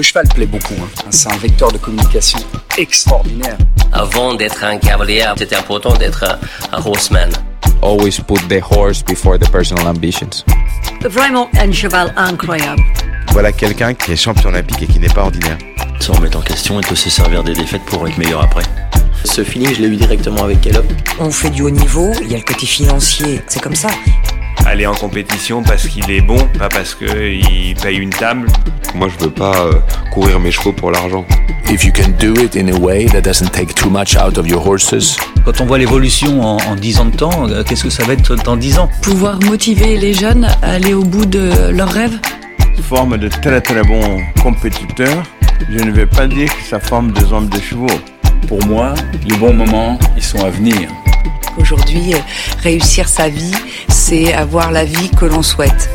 Le 0.00 0.04
cheval 0.04 0.26
plaît 0.28 0.46
beaucoup. 0.46 0.72
Hein. 0.80 0.88
C'est 1.10 1.30
un 1.30 1.36
vecteur 1.36 1.70
de 1.70 1.76
communication 1.76 2.38
extraordinaire. 2.78 3.58
Avant 3.92 4.32
d'être 4.32 4.64
un 4.64 4.78
cavalier, 4.78 5.26
c'était 5.36 5.56
important 5.56 5.92
d'être 5.92 6.24
un, 6.72 6.82
horseman. 6.82 7.30
Always 7.82 8.18
put 8.26 8.40
the 8.48 8.62
horse 8.62 9.04
before 9.04 9.38
the 9.38 9.46
personal 9.50 9.86
ambitions. 9.86 10.42
Vraiment 11.02 11.50
un 11.58 11.70
cheval 11.70 12.14
incroyable. 12.16 12.80
Voilà 13.32 13.52
quelqu'un 13.52 13.92
qui 13.92 14.12
est 14.12 14.16
champion 14.16 14.48
olympique 14.48 14.80
et 14.80 14.86
qui 14.86 14.98
n'est 14.98 15.12
pas 15.12 15.24
ordinaire. 15.24 15.58
Sans 16.00 16.14
remettre 16.14 16.38
en 16.38 16.42
question 16.42 16.80
et 16.80 16.82
peut 16.82 16.96
se 16.96 17.10
servir 17.10 17.44
des 17.44 17.52
défaites 17.52 17.84
pour 17.84 18.08
être 18.08 18.16
meilleur 18.16 18.42
après. 18.42 18.64
Ce 19.24 19.44
feeling, 19.44 19.74
je 19.74 19.82
l'ai 19.82 19.88
eu 19.88 19.96
directement 19.96 20.44
avec 20.44 20.62
Caleb. 20.62 20.86
On 21.18 21.30
fait 21.30 21.50
du 21.50 21.60
haut 21.60 21.68
niveau, 21.68 22.10
il 22.22 22.32
y 22.32 22.34
a 22.34 22.38
le 22.38 22.44
côté 22.44 22.64
financier, 22.64 23.42
c'est 23.48 23.60
comme 23.60 23.76
ça. 23.76 23.90
Aller 24.70 24.86
en 24.86 24.94
compétition 24.94 25.64
parce 25.64 25.88
qu'il 25.88 26.08
est 26.12 26.20
bon, 26.20 26.38
pas 26.56 26.68
parce 26.68 26.94
qu'il 26.94 27.74
paye 27.82 27.96
une 27.96 28.10
table. 28.10 28.46
Moi, 28.94 29.08
je 29.08 29.24
veux 29.24 29.30
pas 29.32 29.66
euh, 29.66 29.72
courir 30.12 30.38
mes 30.38 30.52
chevaux 30.52 30.72
pour 30.72 30.92
l'argent. 30.92 31.24
If 31.68 31.84
you 31.84 31.90
can 31.92 32.10
do 32.20 32.40
it 32.40 32.54
in 32.54 32.68
a 32.68 32.78
way 32.78 33.06
that 33.06 33.22
doesn't 33.22 33.50
take 33.50 33.74
too 33.74 33.90
much 33.90 34.14
out 34.16 34.38
of 34.38 34.46
your 34.46 34.64
horses. 34.64 35.16
Quand 35.44 35.60
on 35.60 35.66
voit 35.66 35.78
l'évolution 35.78 36.40
en, 36.40 36.58
en 36.58 36.76
10 36.76 37.00
ans 37.00 37.04
de 37.06 37.16
temps, 37.16 37.48
euh, 37.48 37.64
qu'est-ce 37.64 37.82
que 37.82 37.90
ça 37.90 38.04
va 38.04 38.12
être 38.12 38.36
dans 38.36 38.56
10 38.56 38.78
ans? 38.78 38.88
Pouvoir 39.02 39.40
motiver 39.40 39.96
les 39.96 40.14
jeunes 40.14 40.44
à 40.62 40.74
aller 40.74 40.94
au 40.94 41.02
bout 41.02 41.26
de 41.26 41.72
leurs 41.72 41.90
rêves? 41.90 42.20
Forme 42.88 43.18
de 43.18 43.26
très 43.26 43.60
très 43.60 43.82
bons 43.82 44.20
compétiteurs. 44.40 45.24
Je 45.68 45.82
ne 45.82 45.90
vais 45.90 46.06
pas 46.06 46.28
dire 46.28 46.48
que 46.48 46.62
ça 46.62 46.78
forme 46.78 47.10
des 47.10 47.32
hommes 47.32 47.48
de 47.48 47.60
chevaux. 47.60 47.88
Pour 48.46 48.64
moi, 48.66 48.94
les 49.28 49.36
bons 49.36 49.52
moments, 49.52 49.98
ils 50.16 50.22
sont 50.22 50.44
à 50.44 50.50
venir. 50.50 50.88
Aujourd'hui, 51.58 52.14
réussir 52.62 53.08
sa 53.08 53.28
vie, 53.28 53.52
c'est 54.10 54.32
avoir 54.32 54.72
la 54.72 54.84
vie 54.84 55.08
que 55.16 55.24
l'on 55.24 55.40
souhaite. 55.40 55.88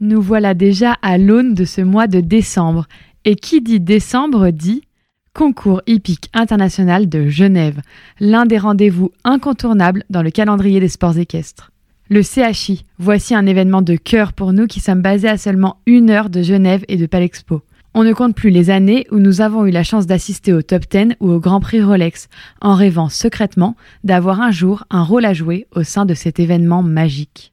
Nous 0.00 0.22
voilà 0.22 0.54
déjà 0.54 0.92
à 1.02 1.18
l'aune 1.18 1.52
de 1.52 1.66
ce 1.66 1.82
mois 1.82 2.06
de 2.06 2.20
décembre. 2.20 2.86
Et 3.26 3.36
qui 3.36 3.60
dit 3.60 3.80
décembre 3.80 4.48
dit 4.48 4.88
Concours 5.34 5.82
hippique 5.86 6.30
international 6.32 7.06
de 7.06 7.28
Genève, 7.28 7.82
l'un 8.18 8.46
des 8.46 8.56
rendez-vous 8.56 9.10
incontournables 9.22 10.04
dans 10.08 10.22
le 10.22 10.30
calendrier 10.30 10.80
des 10.80 10.88
sports 10.88 11.18
équestres. 11.18 11.70
Le 12.08 12.22
CHI, 12.22 12.86
voici 12.98 13.34
un 13.34 13.44
événement 13.44 13.82
de 13.82 13.96
cœur 13.96 14.32
pour 14.32 14.54
nous 14.54 14.66
qui 14.66 14.80
sommes 14.80 15.02
basés 15.02 15.28
à 15.28 15.36
seulement 15.36 15.76
une 15.84 16.08
heure 16.08 16.30
de 16.30 16.40
Genève 16.40 16.86
et 16.88 16.96
de 16.96 17.04
Palexpo. 17.04 17.60
On 17.96 18.02
ne 18.02 18.12
compte 18.12 18.34
plus 18.34 18.50
les 18.50 18.70
années 18.70 19.06
où 19.12 19.20
nous 19.20 19.40
avons 19.40 19.66
eu 19.66 19.70
la 19.70 19.84
chance 19.84 20.08
d'assister 20.08 20.52
au 20.52 20.62
top 20.62 20.82
10 20.90 21.14
ou 21.20 21.30
au 21.30 21.38
Grand 21.38 21.60
Prix 21.60 21.80
Rolex, 21.80 22.28
en 22.60 22.74
rêvant 22.74 23.08
secrètement 23.08 23.76
d'avoir 24.02 24.40
un 24.40 24.50
jour 24.50 24.84
un 24.90 25.04
rôle 25.04 25.24
à 25.24 25.32
jouer 25.32 25.68
au 25.70 25.84
sein 25.84 26.04
de 26.04 26.12
cet 26.12 26.40
événement 26.40 26.82
magique. 26.82 27.52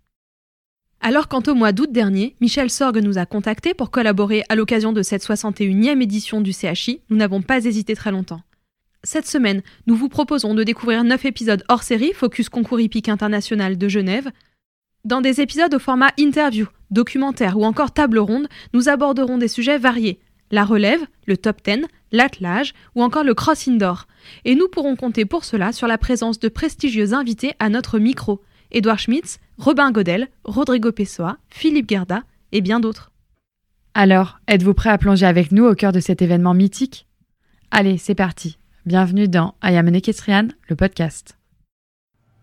Alors 1.00 1.28
quant 1.28 1.44
au 1.46 1.54
mois 1.54 1.74
d'août 1.74 1.92
dernier, 1.92 2.36
Michel 2.42 2.72
Sorgue 2.72 3.04
nous 3.04 3.20
a 3.20 3.28
contactés 3.28 3.76
pour 3.76 3.92
collaborer 3.92 4.44
à 4.50 4.56
l'occasion 4.56 4.94
de 4.94 5.04
cette 5.04 5.24
61e 5.24 6.02
édition 6.02 6.42
du 6.42 6.54
CHI, 6.54 7.02
nous 7.12 7.18
n'avons 7.18 7.44
pas 7.44 7.64
hésité 7.64 7.96
très 7.96 8.12
longtemps. 8.12 8.42
Cette 9.04 9.28
semaine, 9.28 9.62
nous 9.86 9.96
vous 9.96 10.10
proposons 10.10 10.56
de 10.56 10.64
découvrir 10.64 11.04
9 11.04 11.24
épisodes 11.26 11.64
hors 11.70 11.84
série 11.84 12.14
Focus 12.14 12.50
Concours 12.50 12.80
hippique 12.80 13.10
international 13.10 13.78
de 13.78 13.88
Genève. 13.88 14.32
Dans 15.06 15.22
des 15.22 15.40
épisodes 15.40 15.74
au 15.76 15.80
format 15.80 16.12
interview, 16.18 16.66
documentaire 16.90 17.60
ou 17.60 17.64
encore 17.64 17.92
table 17.92 18.18
ronde, 18.18 18.48
nous 18.74 18.90
aborderons 18.90 19.38
des 19.38 19.48
sujets 19.48 19.80
variés, 19.80 20.20
la 20.52 20.66
relève, 20.66 21.02
le 21.26 21.38
top 21.38 21.62
10, 21.66 21.86
l'attelage 22.12 22.74
ou 22.96 23.04
encore 23.04 23.24
le 23.24 23.34
cross 23.34 23.68
indoor. 23.68 24.08
Et 24.46 24.56
nous 24.56 24.68
pourrons 24.68 24.96
compter 24.96 25.26
pour 25.26 25.46
cela 25.46 25.72
sur 25.72 25.88
la 25.88 25.98
présence 25.98 26.40
de 26.40 26.50
prestigieux 26.50 27.14
invités 27.14 27.54
à 27.60 27.70
notre 27.70 28.00
micro. 28.00 28.42
Édouard 28.72 29.00
Schmitz, 29.00 29.40
Robin 29.58 29.92
Godel, 29.92 30.30
Rodrigo 30.44 30.92
Pessoa, 30.92 31.38
Philippe 31.50 31.90
Gerda 31.90 32.24
et 32.52 32.62
bien 32.62 32.80
d'autres. 32.80 33.12
Alors, 33.94 34.40
êtes-vous 34.48 34.74
prêt 34.74 34.90
à 34.90 34.98
plonger 34.98 35.26
avec 35.26 35.52
nous 35.52 35.66
au 35.66 35.76
cœur 35.76 35.92
de 35.92 36.00
cet 36.00 36.22
événement 36.22 36.54
mythique? 36.54 37.08
Allez, 37.72 37.98
c'est 37.98 38.16
parti. 38.16 38.58
Bienvenue 38.86 39.28
dans 39.28 39.56
Ayamane 39.62 40.00
Kestrian, 40.02 40.48
le 40.70 40.76
podcast. 40.76 41.38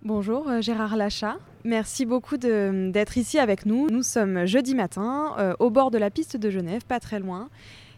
Bonjour 0.04 0.48
euh, 0.48 0.60
Gérard 0.60 0.97
Lachat, 0.97 1.38
merci 1.64 2.06
beaucoup 2.06 2.36
d'être 2.36 3.18
ici 3.18 3.38
avec 3.38 3.66
nous. 3.66 3.88
Nous 3.91 4.04
sommes 4.04 4.47
jeudi 4.47 4.76
matin 4.76 5.34
euh, 5.38 5.54
au 5.58 5.70
bord 5.70 5.91
de 5.91 5.98
la 5.98 6.10
piste 6.10 6.36
de 6.36 6.50
Genève, 6.50 6.84
pas 6.86 7.00
très 7.00 7.18
loin 7.18 7.48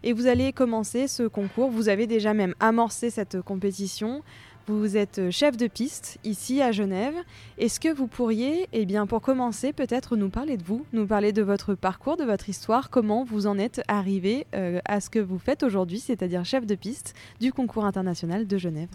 et 0.02 0.12
vous 0.12 0.26
allez 0.26 0.52
commencer 0.52 1.08
ce 1.08 1.24
concours. 1.24 1.70
Vous 1.70 1.88
avez 1.88 2.06
déjà 2.06 2.34
même 2.34 2.54
amorcé 2.60 3.10
cette 3.10 3.40
compétition. 3.42 4.22
Vous 4.66 4.96
êtes 4.96 5.30
chef 5.30 5.56
de 5.56 5.66
piste 5.66 6.18
ici 6.22 6.62
à 6.62 6.70
Genève. 6.70 7.14
Est-ce 7.58 7.80
que 7.80 7.92
vous 7.92 8.06
pourriez, 8.06 8.68
eh 8.72 8.86
bien, 8.86 9.06
pour 9.06 9.20
commencer, 9.20 9.72
peut-être 9.72 10.16
nous 10.16 10.28
parler 10.28 10.56
de 10.56 10.62
vous, 10.62 10.86
nous 10.92 11.06
parler 11.06 11.32
de 11.32 11.42
votre 11.42 11.74
parcours, 11.74 12.16
de 12.16 12.24
votre 12.24 12.48
histoire, 12.48 12.88
comment 12.88 13.24
vous 13.24 13.46
en 13.46 13.58
êtes 13.58 13.82
arrivé 13.88 14.46
euh, 14.54 14.78
à 14.84 15.00
ce 15.00 15.10
que 15.10 15.18
vous 15.18 15.38
faites 15.38 15.62
aujourd'hui, 15.62 15.98
c'est-à-dire 15.98 16.44
chef 16.44 16.66
de 16.66 16.74
piste 16.76 17.14
du 17.40 17.52
concours 17.52 17.84
international 17.84 18.46
de 18.46 18.58
Genève? 18.58 18.90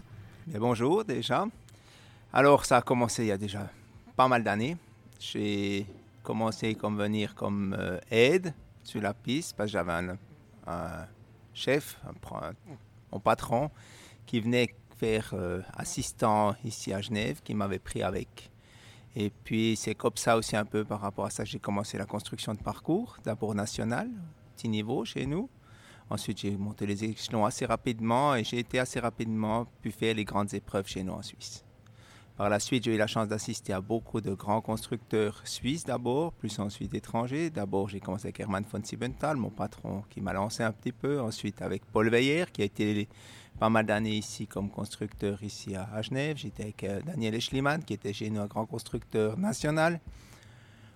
Bonjour 0.46 1.04
déjà. 1.04 1.46
Alors 2.32 2.64
ça 2.64 2.78
a 2.78 2.82
commencé 2.82 3.24
il 3.24 3.28
y 3.28 3.32
a 3.32 3.38
déjà 3.38 3.68
pas 4.16 4.28
mal 4.28 4.42
d'années. 4.42 4.76
J'ai 5.18 5.86
commencé 6.22 6.74
comme 6.74 6.96
venir 6.96 7.34
comme 7.34 7.76
euh, 7.78 7.98
aide 8.10 8.54
sur 8.82 9.02
la 9.02 9.12
piste 9.12 9.56
parce 9.56 9.68
que 9.68 9.72
j'avais 9.72 9.92
un 9.92 10.16
un 10.66 11.06
chef, 11.54 11.98
un, 12.06 12.52
mon 13.12 13.20
patron, 13.20 13.70
qui 14.26 14.40
venait 14.40 14.74
faire 14.96 15.30
euh, 15.34 15.62
assistant 15.74 16.54
ici 16.64 16.92
à 16.92 17.00
Genève, 17.00 17.40
qui 17.42 17.54
m'avait 17.54 17.78
pris 17.78 18.02
avec. 18.02 18.50
Et 19.14 19.30
puis 19.30 19.76
c'est 19.76 19.94
comme 19.94 20.16
ça 20.16 20.36
aussi 20.36 20.56
un 20.56 20.64
peu 20.64 20.84
par 20.84 21.00
rapport 21.00 21.26
à 21.26 21.30
ça 21.30 21.44
j'ai 21.44 21.58
commencé 21.58 21.96
la 21.96 22.04
construction 22.04 22.54
de 22.54 22.60
parcours, 22.60 23.16
d'abord 23.24 23.54
national, 23.54 24.10
petit 24.54 24.68
niveau 24.68 25.04
chez 25.04 25.26
nous. 25.26 25.48
Ensuite 26.10 26.40
j'ai 26.40 26.56
monté 26.56 26.86
les 26.86 27.04
échelons 27.04 27.44
assez 27.44 27.66
rapidement 27.66 28.34
et 28.34 28.44
j'ai 28.44 28.58
été 28.58 28.78
assez 28.78 29.00
rapidement 29.00 29.66
pu 29.80 29.90
faire 29.90 30.14
les 30.14 30.24
grandes 30.24 30.52
épreuves 30.54 30.86
chez 30.86 31.02
nous 31.02 31.14
en 31.14 31.22
Suisse. 31.22 31.65
Par 32.36 32.50
la 32.50 32.60
suite, 32.60 32.84
j'ai 32.84 32.94
eu 32.94 32.98
la 32.98 33.06
chance 33.06 33.28
d'assister 33.28 33.72
à 33.72 33.80
beaucoup 33.80 34.20
de 34.20 34.34
grands 34.34 34.60
constructeurs 34.60 35.40
suisses 35.44 35.86
d'abord, 35.86 36.34
plus 36.34 36.58
ensuite 36.58 36.92
étrangers. 36.92 37.48
D'abord, 37.48 37.88
j'ai 37.88 37.98
commencé 37.98 38.26
avec 38.26 38.38
Hermann 38.40 38.62
von 38.70 38.82
Siebenthal, 38.84 39.38
mon 39.38 39.48
patron 39.48 40.02
qui 40.10 40.20
m'a 40.20 40.34
lancé 40.34 40.62
un 40.62 40.70
petit 40.70 40.92
peu. 40.92 41.18
Ensuite, 41.18 41.62
avec 41.62 41.86
Paul 41.86 42.10
Weyer, 42.10 42.44
qui 42.52 42.60
a 42.60 42.66
été 42.66 43.08
pas 43.58 43.70
mal 43.70 43.86
d'années 43.86 44.16
ici 44.16 44.46
comme 44.46 44.68
constructeur 44.68 45.42
ici 45.42 45.74
à, 45.74 46.02
Genève. 46.02 46.36
J'étais 46.36 46.64
avec 46.64 46.84
euh, 46.84 47.00
Daniel 47.06 47.34
Eschliman, 47.36 47.82
qui 47.82 47.94
était 47.94 48.12
chez 48.12 48.28
nous 48.28 48.42
un 48.42 48.46
grand 48.46 48.66
constructeur 48.66 49.38
national. 49.38 49.98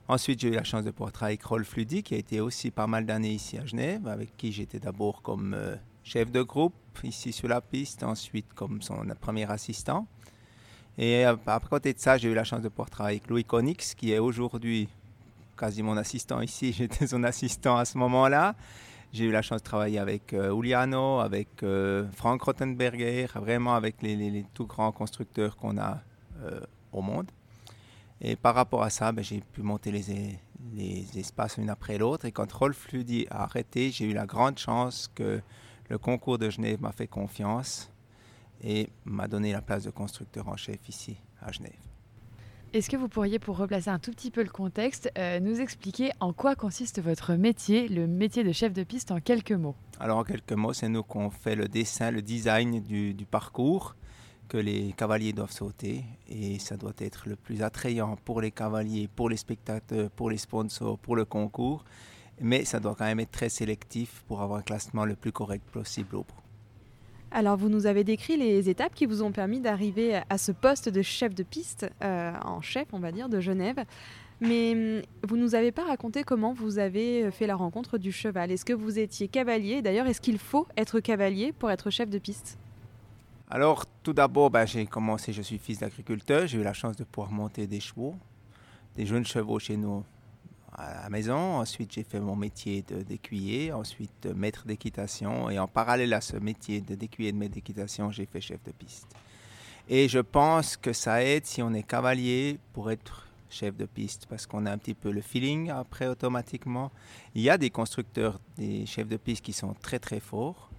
Ensuite, 0.09 0.41
j'ai 0.41 0.49
eu 0.49 0.55
la 0.55 0.65
chance 0.65 0.85
de 0.85 0.91
pouvoir 0.91 1.13
travailler 1.13 1.39
avec 1.39 1.45
Rolf 1.45 1.75
Ludi, 1.75 2.03
qui 2.03 2.15
a 2.15 2.19
été 2.19 2.41
aussi 2.41 2.71
pas 2.71 2.87
mal 2.87 3.07
d'années 3.07 3.33
ici 3.33 3.57
à 3.57 3.65
Genève, 3.65 4.07
avec 4.09 4.37
qui 4.37 4.53
j'étais 4.53 4.79
d'abord 4.79 5.23
comme 5.23 5.55
euh, 5.55 5.77
chef 6.05 6.31
de 6.31 6.43
groupe 6.43 6.75
ici 7.03 7.33
sur 7.33 7.49
la 7.49 7.63
piste, 7.63 8.03
ensuite 8.03 8.53
comme 8.53 8.83
son 8.83 9.07
premier 9.19 9.51
assistant. 9.51 10.07
Et 10.99 11.27
euh, 11.27 11.37
à 11.47 11.61
côté 11.61 11.93
de 11.93 11.99
ça, 11.99 12.19
j'ai 12.19 12.31
eu 12.31 12.35
la 12.35 12.45
chance 12.45 12.63
de 12.63 12.69
pouvoir 12.69 12.91
travailler 12.91 13.19
avec 13.19 13.31
Louis 13.31 13.45
Konix, 13.45 13.95
qui 13.95 14.13
est 14.13 14.19
aujourd'hui 14.19 14.89
quasi 15.57 15.83
mon 15.83 15.97
assistant 15.97 16.41
ici. 16.41 16.73
J'étais 16.77 17.07
son 17.07 17.23
assistant 17.25 17.77
à 17.77 17.85
ce 17.85 17.99
moment-là. 17.99 18.55
J'ai 19.13 19.25
eu 19.25 19.33
la 19.33 19.43
chance 19.43 19.61
de 19.61 19.65
travailler 19.65 19.99
avec 19.99 20.33
euh, 20.33 20.55
Uliano, 20.55 21.21
avec 21.21 21.63
euh, 21.63 22.07
Frank 22.15 22.41
Rottenberger, 22.43 23.27
vraiment 23.35 23.75
avec 23.75 24.03
les, 24.03 24.45
tout 24.55 24.67
grands 24.67 24.93
constructeurs 24.93 25.57
qu'on 25.57 25.79
a 25.79 25.99
au 26.93 27.03
monde. 27.03 27.31
Et 28.23 28.35
par 28.35 28.55
rapport 28.55 28.83
à 28.83 28.89
ça, 28.89 29.13
ben, 29.13 29.23
j'ai 29.23 29.43
pu 29.53 29.61
monter 29.61 29.93
les, 29.93 30.39
les 30.75 31.19
espaces 31.19 31.59
l'une 31.59 31.71
après 31.71 31.99
l'autre. 31.99 32.25
Et 32.25 32.33
quand 32.33 32.51
Rolf 32.51 32.91
Ludi 32.93 33.27
a 33.31 33.43
arrêté, 33.43 33.91
j'ai 33.91 34.07
eu 34.07 34.15
la 34.15 34.27
grande 34.27 34.59
chance 34.59 35.11
que 35.15 35.41
le 35.89 35.99
concours 35.99 36.39
de 36.39 36.49
Genève 36.49 36.81
m'a 36.81 36.93
fait 36.93 37.07
confiance 37.07 37.90
et 38.63 38.89
m'a 39.05 39.29
donné 39.29 39.53
la 39.53 39.63
place 39.63 39.85
de 39.85 39.91
constructeur 39.91 40.49
en 40.49 40.57
chef 40.57 40.89
ici 40.89 41.17
à 41.41 41.53
Genève. 41.53 41.73
Est-ce 42.73 42.89
que 42.89 42.97
vous 42.97 43.09
pourriez, 43.09 43.41
pour 43.41 43.57
replacer 43.57 43.91
un 43.91 43.99
tout 43.99 44.13
petit 44.13 44.31
peu 44.31 44.45
le 44.45 44.49
contexte, 44.49 45.11
euh, 45.19 45.41
nous 45.41 45.61
expliquer 45.61 46.13
en 46.21 46.33
quoi 46.33 46.55
consiste 46.55 47.03
votre 47.03 47.35
métier, 47.35 47.89
le 47.89 48.07
métier 48.07 48.45
de 48.45 48.53
chef 48.53 48.73
de 48.73 48.85
piste, 48.85 49.11
en 49.11 49.19
quelques 49.19 49.51
mots? 49.51 49.75
Alors 49.99 50.19
en 50.19 50.23
quelques 50.23 50.53
mots, 50.53 50.73
c'est 50.73 50.89
nous 50.89 51.03
qu'on 51.03 51.31
fait 51.31 51.57
le 51.57 51.67
dessin, 51.67 52.13
le 52.13 52.23
design 52.23 52.81
du, 52.81 53.13
du, 53.13 53.27
parcours 53.27 53.97
que 54.49 54.57
les 54.57 54.93
cavaliers 54.93 55.33
doivent 55.33 55.51
sauter 55.51 56.05
et 56.29 56.61
ça 56.61 56.77
doit 56.77 56.93
être 56.99 57.29
le 57.29 57.35
plus 57.35 57.63
attrayant 57.63 58.17
pour 58.25 58.41
les 58.41 58.53
cavaliers, 58.53 59.09
pour 59.09 59.29
les 59.29 59.37
spectateurs, 59.37 60.09
pour 60.11 60.31
les 60.31 60.39
sponsors, 60.39 60.97
pour 60.97 61.17
le 61.17 61.25
concours, 61.25 61.85
mais 62.41 62.65
ça 62.65 62.79
doit 62.79 62.95
quand 62.95 63.05
même 63.05 63.21
être 63.21 63.33
très 63.33 63.49
sélectif 63.49 64.23
pour 64.29 64.43
avoir 64.43 64.61
un 64.61 64.63
classement 64.63 65.05
le 65.05 65.17
plus 65.17 65.33
correct 65.33 65.69
possible 65.73 66.15
au 66.15 66.21
bout. 66.21 66.50
Alors, 67.33 67.57
vous 67.57 67.69
nous 67.69 67.87
avez 67.87 68.03
décrit 68.03 68.37
les 68.37 68.69
étapes 68.69 68.95
qui 68.95 69.07
vous 69.07 69.23
ont 69.23 69.31
permis 69.31 69.61
d'arriver 69.61 70.21
à 70.29 70.37
ce 70.37 70.51
poste 70.51 70.89
de 70.89 71.01
chef 71.01 71.35
de 71.35 71.45
piste, 71.45 71.89
euh, 72.03 72.33
en 72.45 72.61
chef, 72.61 72.89
on 72.93 72.99
va 72.99 73.13
dire, 73.13 73.29
de 73.29 73.41
Genève. 73.41 73.85
Mais 74.41 74.73
hum, 74.73 75.03
vous 75.29 75.37
nous 75.37 75.55
avez 75.55 75.71
pas 75.71 75.85
raconté 75.85 76.25
comment 76.25 76.53
vous 76.53 76.79
avez 76.79 77.31
fait 77.31 77.47
la 77.47 77.55
rencontre 77.55 77.99
du 77.99 78.11
cheval. 78.11 78.51
Est-ce 78.51 78.65
que 78.65 78.73
vous 78.73 78.99
étiez 78.99 79.29
cavalier? 79.29 79.81
D'ailleurs, 79.81 80.07
est-ce 80.07 80.21
qu'il 80.21 80.39
faut 80.39 80.67
être 80.77 80.99
cavalier 80.99 81.53
pour 81.53 81.71
être 81.71 81.91
chef 81.91 82.11
de 82.11 82.19
piste? 82.19 82.59
Alors, 83.49 83.85
tout 84.03 84.13
d'abord, 84.13 84.51
ben, 84.51 84.67
j'ai 84.67 84.87
commencé, 84.87 85.33
je 85.33 85.43
suis 85.43 85.59
fils 85.59 85.79
d'agriculteur, 85.79 86.47
j'ai 86.47 86.59
eu 86.59 86.63
la 86.63 86.73
chance 86.73 86.97
de 86.97 87.05
pouvoir 87.05 87.33
monter 87.33 87.67
des 87.67 87.81
chevaux. 87.81 88.15
des 88.97 89.07
jeunes 89.07 89.27
chevaux 89.27 89.59
chez 89.59 89.77
nous 89.77 90.05
à 90.81 91.03
la 91.03 91.11
maison. 91.11 91.57
Ensuite, 91.59 91.93
j'ai 91.93 92.05
fait 92.05 92.21
mon 92.21 92.37
métier 92.37 92.83
d'écuyer, 93.07 93.73
ensuite 93.73 94.27
maître 94.27 94.65
d'équitation. 94.67 95.51
Et 95.51 95.59
en 95.59 95.69
parallèle 95.69 96.13
à 96.15 96.21
ce 96.21 96.37
métier 96.37 96.81
d'écuyer 96.81 97.29
et 97.29 97.33
de 97.33 97.39
maître 97.39 97.55
d'équitation, 97.55 98.11
j'ai 98.11 98.27
fait 98.27 98.41
chef 98.41 98.63
de 98.65 98.73
piste. 98.73 99.07
Et 99.89 100.09
je 100.09 100.21
pense 100.21 100.77
que 100.77 100.93
ça 100.93 101.25
aide 101.25 101.47
si 101.47 101.63
on 101.63 101.73
est 101.75 101.83
cavalier 101.83 102.59
pour 102.73 102.91
être 102.91 103.27
chef 103.49 103.77
de 103.77 103.85
piste 103.85 104.27
parce 104.27 104.47
qu'on 104.47 104.65
a 104.67 104.73
un 104.73 104.79
petit 104.79 104.95
peu 104.95 105.11
le 105.11 105.21
feeling 105.21 105.71
après 105.71 106.07
automatiquement. 106.07 106.91
Il 107.35 107.43
y 107.43 107.51
a 107.51 107.59
des 107.59 107.71
constructeurs, 107.71 108.41
des 108.57 108.87
chefs 108.87 109.09
de 109.09 109.17
piste 109.17 109.45
qui 109.45 109.53
sont 109.53 109.75
très 109.75 109.99
très 109.99 110.21
forts, 110.21 110.71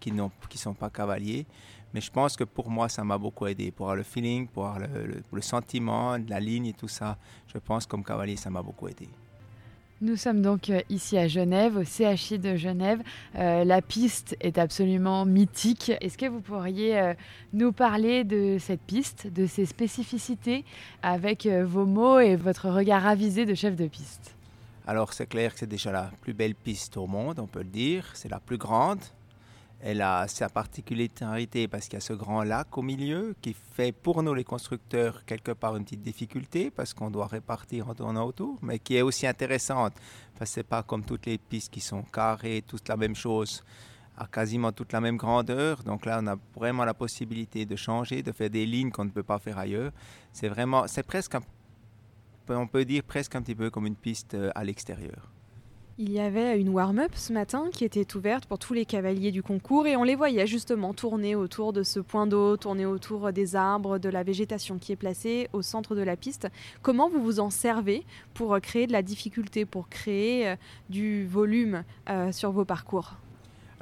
qui 0.00 0.10
ne 0.12 0.26
sont 0.54 0.74
pas 0.74 0.90
cavaliers. 0.90 1.46
Mais 1.92 2.00
je 2.00 2.10
pense 2.10 2.36
que 2.36 2.44
pour 2.44 2.70
moi, 2.70 2.88
ça 2.88 3.04
m'a 3.04 3.18
beaucoup 3.18 3.46
aidé. 3.46 3.70
Pour 3.70 3.86
avoir 3.86 3.96
le 3.96 4.02
feeling, 4.02 4.48
pour 4.48 4.66
avoir 4.66 4.80
le, 4.80 5.22
le, 5.30 5.42
sentiment, 5.42 6.16
la 6.26 6.40
ligne 6.40 6.66
et 6.66 6.72
tout 6.72 6.88
ça, 6.88 7.18
je 7.46 7.58
pense 7.58 7.86
comme 7.86 8.02
cavalier, 8.02 8.36
ça 8.36 8.50
m'a 8.50 8.62
beaucoup 8.62 8.88
aidé. 8.88 9.08
Nous 10.00 10.16
sommes 10.16 10.42
donc 10.42 10.70
euh, 10.70 10.80
ici 10.90 11.16
à 11.16 11.28
Genève, 11.28 11.76
au 11.76 11.84
CHI 11.84 12.38
de 12.38 12.56
Genève. 12.56 13.00
Euh, 13.36 13.64
la 13.64 13.80
piste 13.80 14.36
est 14.40 14.58
absolument 14.58 15.24
mythique. 15.24 15.92
Est-ce 16.00 16.18
que 16.18 16.26
vous 16.26 16.40
pourriez 16.40 16.98
euh, 16.98 17.14
nous 17.52 17.70
parler 17.70 18.24
de 18.24 18.58
cette 18.58 18.80
piste, 18.80 19.28
de 19.32 19.46
ses 19.46 19.66
spécificités, 19.66 20.64
avec 21.02 21.46
vos 21.46 21.86
mots 21.86 22.18
et 22.18 22.34
votre 22.34 22.68
regard 22.68 23.06
avisé 23.06 23.46
de 23.46 23.54
chef 23.54 23.76
de 23.76 23.86
piste? 23.86 24.34
Alors 24.86 25.12
c'est 25.12 25.26
clair 25.26 25.52
que 25.52 25.60
c'est 25.60 25.66
déjà 25.66 25.92
la 25.92 26.10
plus 26.20 26.34
belle 26.34 26.56
piste 26.56 26.96
au 26.96 27.06
monde, 27.06 27.38
on 27.38 27.46
peut 27.46 27.60
le 27.62 27.64
dire. 27.66 28.10
C'est 28.14 28.28
la 28.28 28.40
plus 28.40 28.58
grande. 28.58 29.00
Elle 29.86 30.00
a 30.00 30.26
sa 30.28 30.48
particularité 30.48 31.68
parce 31.68 31.84
qu'il 31.84 31.92
y 31.92 31.96
a 31.98 32.00
ce 32.00 32.14
grand 32.14 32.42
lac 32.42 32.78
au 32.78 32.80
milieu 32.80 33.36
qui 33.42 33.52
fait 33.52 33.92
pour 33.92 34.22
nous 34.22 34.32
les 34.32 34.42
constructeurs 34.42 35.26
quelque 35.26 35.52
part 35.52 35.76
une 35.76 35.84
petite 35.84 36.00
difficulté 36.00 36.70
parce 36.70 36.94
qu'on 36.94 37.10
doit 37.10 37.26
répartir 37.26 37.90
en 37.90 37.94
tournant 37.94 38.24
autour, 38.24 38.58
mais 38.62 38.78
qui 38.78 38.96
est 38.96 39.02
aussi 39.02 39.26
intéressante 39.26 39.92
parce 40.38 40.52
que 40.52 40.54
c'est 40.54 40.62
pas 40.62 40.82
comme 40.82 41.04
toutes 41.04 41.26
les 41.26 41.36
pistes 41.36 41.70
qui 41.70 41.80
sont 41.80 42.02
carrées, 42.02 42.64
toutes 42.66 42.88
la 42.88 42.96
même 42.96 43.14
chose 43.14 43.62
à 44.16 44.26
quasiment 44.26 44.72
toute 44.72 44.94
la 44.94 45.02
même 45.02 45.18
grandeur. 45.18 45.82
Donc 45.82 46.06
là, 46.06 46.20
on 46.22 46.28
a 46.28 46.36
vraiment 46.56 46.86
la 46.86 46.94
possibilité 46.94 47.66
de 47.66 47.76
changer, 47.76 48.22
de 48.22 48.32
faire 48.32 48.48
des 48.48 48.64
lignes 48.64 48.90
qu'on 48.90 49.04
ne 49.04 49.10
peut 49.10 49.22
pas 49.22 49.38
faire 49.38 49.58
ailleurs. 49.58 49.92
C'est 50.32 50.48
vraiment, 50.48 50.86
c'est 50.86 51.02
presque, 51.02 51.34
un, 51.34 51.42
on 52.48 52.66
peut 52.66 52.86
dire 52.86 53.02
presque 53.02 53.34
un 53.34 53.42
petit 53.42 53.54
peu 53.54 53.68
comme 53.68 53.84
une 53.84 53.96
piste 53.96 54.32
euh, 54.32 54.50
à 54.54 54.64
l'extérieur. 54.64 55.33
Il 55.96 56.10
y 56.10 56.18
avait 56.18 56.60
une 56.60 56.70
warm-up 56.70 57.12
ce 57.14 57.32
matin 57.32 57.68
qui 57.72 57.84
était 57.84 58.16
ouverte 58.16 58.46
pour 58.46 58.58
tous 58.58 58.74
les 58.74 58.84
cavaliers 58.84 59.30
du 59.30 59.44
concours 59.44 59.86
et 59.86 59.94
on 59.94 60.02
les 60.02 60.16
voyait 60.16 60.44
justement 60.44 60.92
tourner 60.92 61.36
autour 61.36 61.72
de 61.72 61.84
ce 61.84 62.00
point 62.00 62.26
d'eau, 62.26 62.56
tourner 62.56 62.84
autour 62.84 63.32
des 63.32 63.54
arbres, 63.54 63.98
de 63.98 64.08
la 64.08 64.24
végétation 64.24 64.78
qui 64.78 64.90
est 64.90 64.96
placée 64.96 65.48
au 65.52 65.62
centre 65.62 65.94
de 65.94 66.02
la 66.02 66.16
piste. 66.16 66.48
Comment 66.82 67.08
vous 67.08 67.22
vous 67.22 67.38
en 67.38 67.48
servez 67.48 68.04
pour 68.34 68.60
créer 68.60 68.88
de 68.88 68.92
la 68.92 69.02
difficulté, 69.02 69.66
pour 69.66 69.88
créer 69.88 70.48
euh, 70.48 70.56
du 70.90 71.28
volume 71.28 71.84
euh, 72.10 72.32
sur 72.32 72.50
vos 72.50 72.64
parcours? 72.64 73.14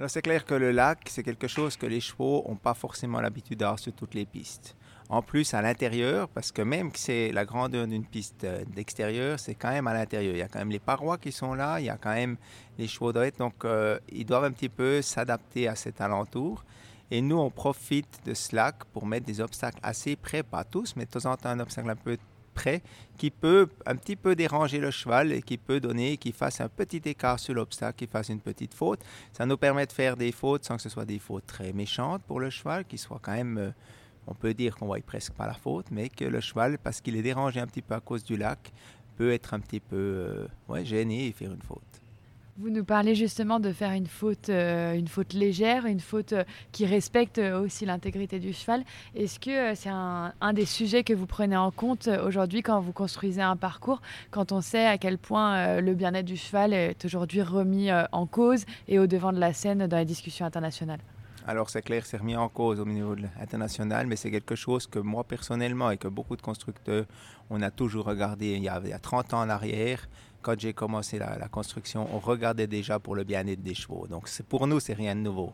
Alors 0.02 0.10
c'est 0.10 0.20
clair 0.20 0.44
que 0.44 0.54
le 0.54 0.72
lac, 0.72 0.99
c'est 1.08 1.22
quelque 1.22 1.46
chose 1.46 1.76
que 1.76 1.87
les 1.87 2.00
chevaux 2.00 2.44
n'ont 2.49 2.56
pas 2.56 2.75
forcément 2.75 3.20
l'habitude 3.20 3.60
d'avoir 3.60 3.78
sur 3.78 3.93
toutes 3.93 4.14
les 4.14 4.26
pistes 4.26 4.75
en 5.08 5.22
plus 5.22 5.54
à 5.54 5.62
l'intérieur, 5.62 6.28
parce 6.28 6.50
que 6.50 6.60
même 6.60 6.90
que 6.90 6.99
c'est 6.99 7.31
la 7.31 7.44
grandeur 7.44 7.87
d'une 7.87 8.04
piste 8.04 8.44
d'extérieur, 8.75 9.38
c'est 9.38 9.54
quand 9.54 9.70
même 9.70 9.87
à 9.87 9.94
l'intérieur. 9.94 10.34
Il 10.34 10.38
y 10.38 10.43
a 10.43 10.49
quand 10.49 10.58
même 10.58 10.72
les 10.72 10.81
parois 10.81 11.19
qui 11.19 11.31
sont 11.31 11.54
là, 11.54 11.78
il 11.78 11.87
y 11.87 11.88
a 11.88 11.96
quand 11.96 12.14
même 12.14 12.37
les 12.78 12.88
chevaux 12.88 13.12
d'être, 13.12 13.38
donc 13.38 13.64
euh, 13.64 13.96
ils 14.10 14.26
doivent 14.26 14.43
un 14.43 14.50
petit 14.50 14.69
peu 14.69 15.02
s'adapter 15.02 15.69
à 15.69 15.76
cet 15.76 16.00
alentour. 16.00 16.64
Et 17.12 17.20
nous, 17.20 17.38
on 17.38 17.50
profite 17.50 18.22
de 18.26 18.34
ce 18.34 18.56
lac 18.56 18.84
pour 18.93 19.06
mettre 19.06 19.26
des 19.26 19.40
obstacles 19.40 19.78
assez 19.84 20.16
près, 20.16 20.43
pas 20.43 20.64
tous, 20.64 20.96
mais 20.96 21.04
de 21.04 21.10
temps 21.10 21.31
en 21.31 21.37
temps 21.37 21.50
un 21.50 21.60
obstacle 21.60 21.90
un 21.90 21.94
peu 21.94 22.19
près, 22.52 22.82
qui 23.19 23.31
peut 23.31 23.69
un 23.87 23.96
petit 23.96 24.16
peu 24.16 24.34
déranger 24.34 24.78
le 24.78 24.90
cheval 24.90 25.32
et 25.32 25.43
qui 25.43 25.58
peut 25.58 25.81
donner 25.81 26.16
qu'il 26.16 26.32
fasse 26.32 26.60
un 26.60 26.69
petit 26.69 27.02
écart 27.04 27.38
sur 27.38 27.54
l'obstacle, 27.54 27.99
qu'il 27.99 28.08
fasse 28.08 28.28
une 28.28 28.40
petite 28.40 28.75
faute. 28.75 29.00
Ça 29.32 29.46
nous 29.46 29.56
permet 29.56 29.87
de 29.87 29.93
faire 29.93 30.16
des 30.16 30.32
fautes 30.32 30.64
sans 30.64 30.76
que 30.76 30.82
ce 30.82 30.88
soit 30.88 31.04
des 31.04 31.19
fautes 31.19 31.46
très 31.46 31.72
méchantes 31.72 32.22
pour 32.22 32.40
le 32.40 32.50
cheval, 32.50 32.84
qui 32.84 32.99
soit 32.99 33.20
quand 33.20 33.32
même... 33.32 33.58
Euh, 33.58 33.70
on 34.26 34.34
peut 34.34 34.54
dire 34.54 34.76
qu'on 34.76 34.87
voit 34.87 35.00
presque 35.00 35.32
pas 35.32 35.46
la 35.46 35.54
faute, 35.54 35.87
mais 35.90 36.08
que 36.08 36.25
le 36.25 36.40
cheval, 36.40 36.78
parce 36.78 37.00
qu'il 37.00 37.16
est 37.16 37.22
dérangé 37.22 37.58
un 37.58 37.66
petit 37.66 37.82
peu 37.82 37.94
à 37.94 38.00
cause 38.00 38.22
du 38.22 38.37
lac, 38.37 38.72
peut 39.16 39.32
être 39.32 39.54
un 39.54 39.60
petit 39.60 39.81
peu 39.81 39.96
euh, 39.96 40.46
ouais, 40.69 40.84
gêné 40.84 41.26
et 41.26 41.32
faire 41.32 41.52
une 41.52 41.62
faute. 41.62 42.01
Vous 42.62 42.70
nous 42.70 42.85
parlez 42.85 43.17
justement 43.17 43.59
de 43.59 43.73
faire 43.73 43.91
une 43.91 44.06
faute, 44.06 44.49
euh, 44.49 44.94
une 44.94 45.09
faute 45.09 45.32
légère, 45.32 45.85
une 45.85 45.99
faute 45.99 46.32
euh, 46.32 46.44
qui 46.70 46.87
respecte 46.87 47.38
aussi 47.38 47.87
l'intégrité 47.87 48.38
du 48.38 48.53
cheval. 48.53 48.85
Est-ce 49.17 49.41
que 49.41 49.75
c'est 49.75 49.91
un, 49.91 50.32
des 50.53 50.64
sujets 50.64 51.03
que 51.03 51.12
vous 51.12 51.26
prenez 51.26 51.56
en 51.56 51.73
compte 51.73 52.09
aujourd'hui 52.25 52.62
quand 52.62 52.79
vous 52.79 52.93
construisez 52.93 53.43
un 53.43 53.56
parcours, 53.56 54.00
quand 54.31 54.53
on 54.53 54.61
sait 54.61 54.87
à 54.87 54.97
quel 54.97 55.19
point 55.19 55.81
le 55.81 55.94
bien-être 55.94 56.25
du 56.25 56.37
cheval 56.37 56.73
est 56.73 57.05
aujourd'hui 57.05 57.43
remis 57.43 57.91
en 58.12 58.26
cause 58.26 58.64
et 58.87 59.00
au 59.00 59.09
devant 59.09 59.32
de 59.32 59.41
la 59.41 59.53
scène 59.53 59.88
dans 59.88 59.99
les 59.99 60.05
discussions 60.05 60.47
internationales? 60.47 61.00
Alors 61.44 61.70
c'est 61.70 61.82
clair, 61.82 62.06
c'est 62.06 62.19
remis 62.19 62.37
en 62.37 62.49
cause 62.49 62.79
au 62.79 62.85
niveau 62.85 63.17
international, 63.41 64.06
mais 64.06 64.14
c'est 64.14 64.31
quelque 64.31 64.55
chose 64.55 64.87
que 64.87 65.00
moi 65.00 65.25
personnellement 65.25 65.91
et 65.91 65.97
que 65.97 66.06
beaucoup 66.06 66.37
de 66.37 66.43
constructeurs, 66.43 67.06
on 67.50 67.61
a 67.62 67.73
toujours 67.73 68.05
regardé 68.05 68.53
il 68.53 68.62
y 68.62 68.69
a 68.69 68.99
30 69.00 69.35
ans 69.35 69.41
en 69.41 69.49
arrière. 69.49 70.06
Quand 70.42 70.58
j'ai 70.58 70.72
commencé 70.72 71.18
la, 71.18 71.38
la, 71.38 71.48
construction, 71.48 72.08
on 72.12 72.18
regardait 72.18 72.66
déjà 72.66 72.98
pour 72.98 73.14
le 73.14 73.24
bien-être 73.24 73.62
des 73.62 73.74
chevaux. 73.74 74.06
Donc 74.08 74.28
pour 74.48 74.66
nous, 74.66 74.80
c'est 74.80 74.94
rien 74.94 75.14
de 75.14 75.20
nouveau. 75.20 75.52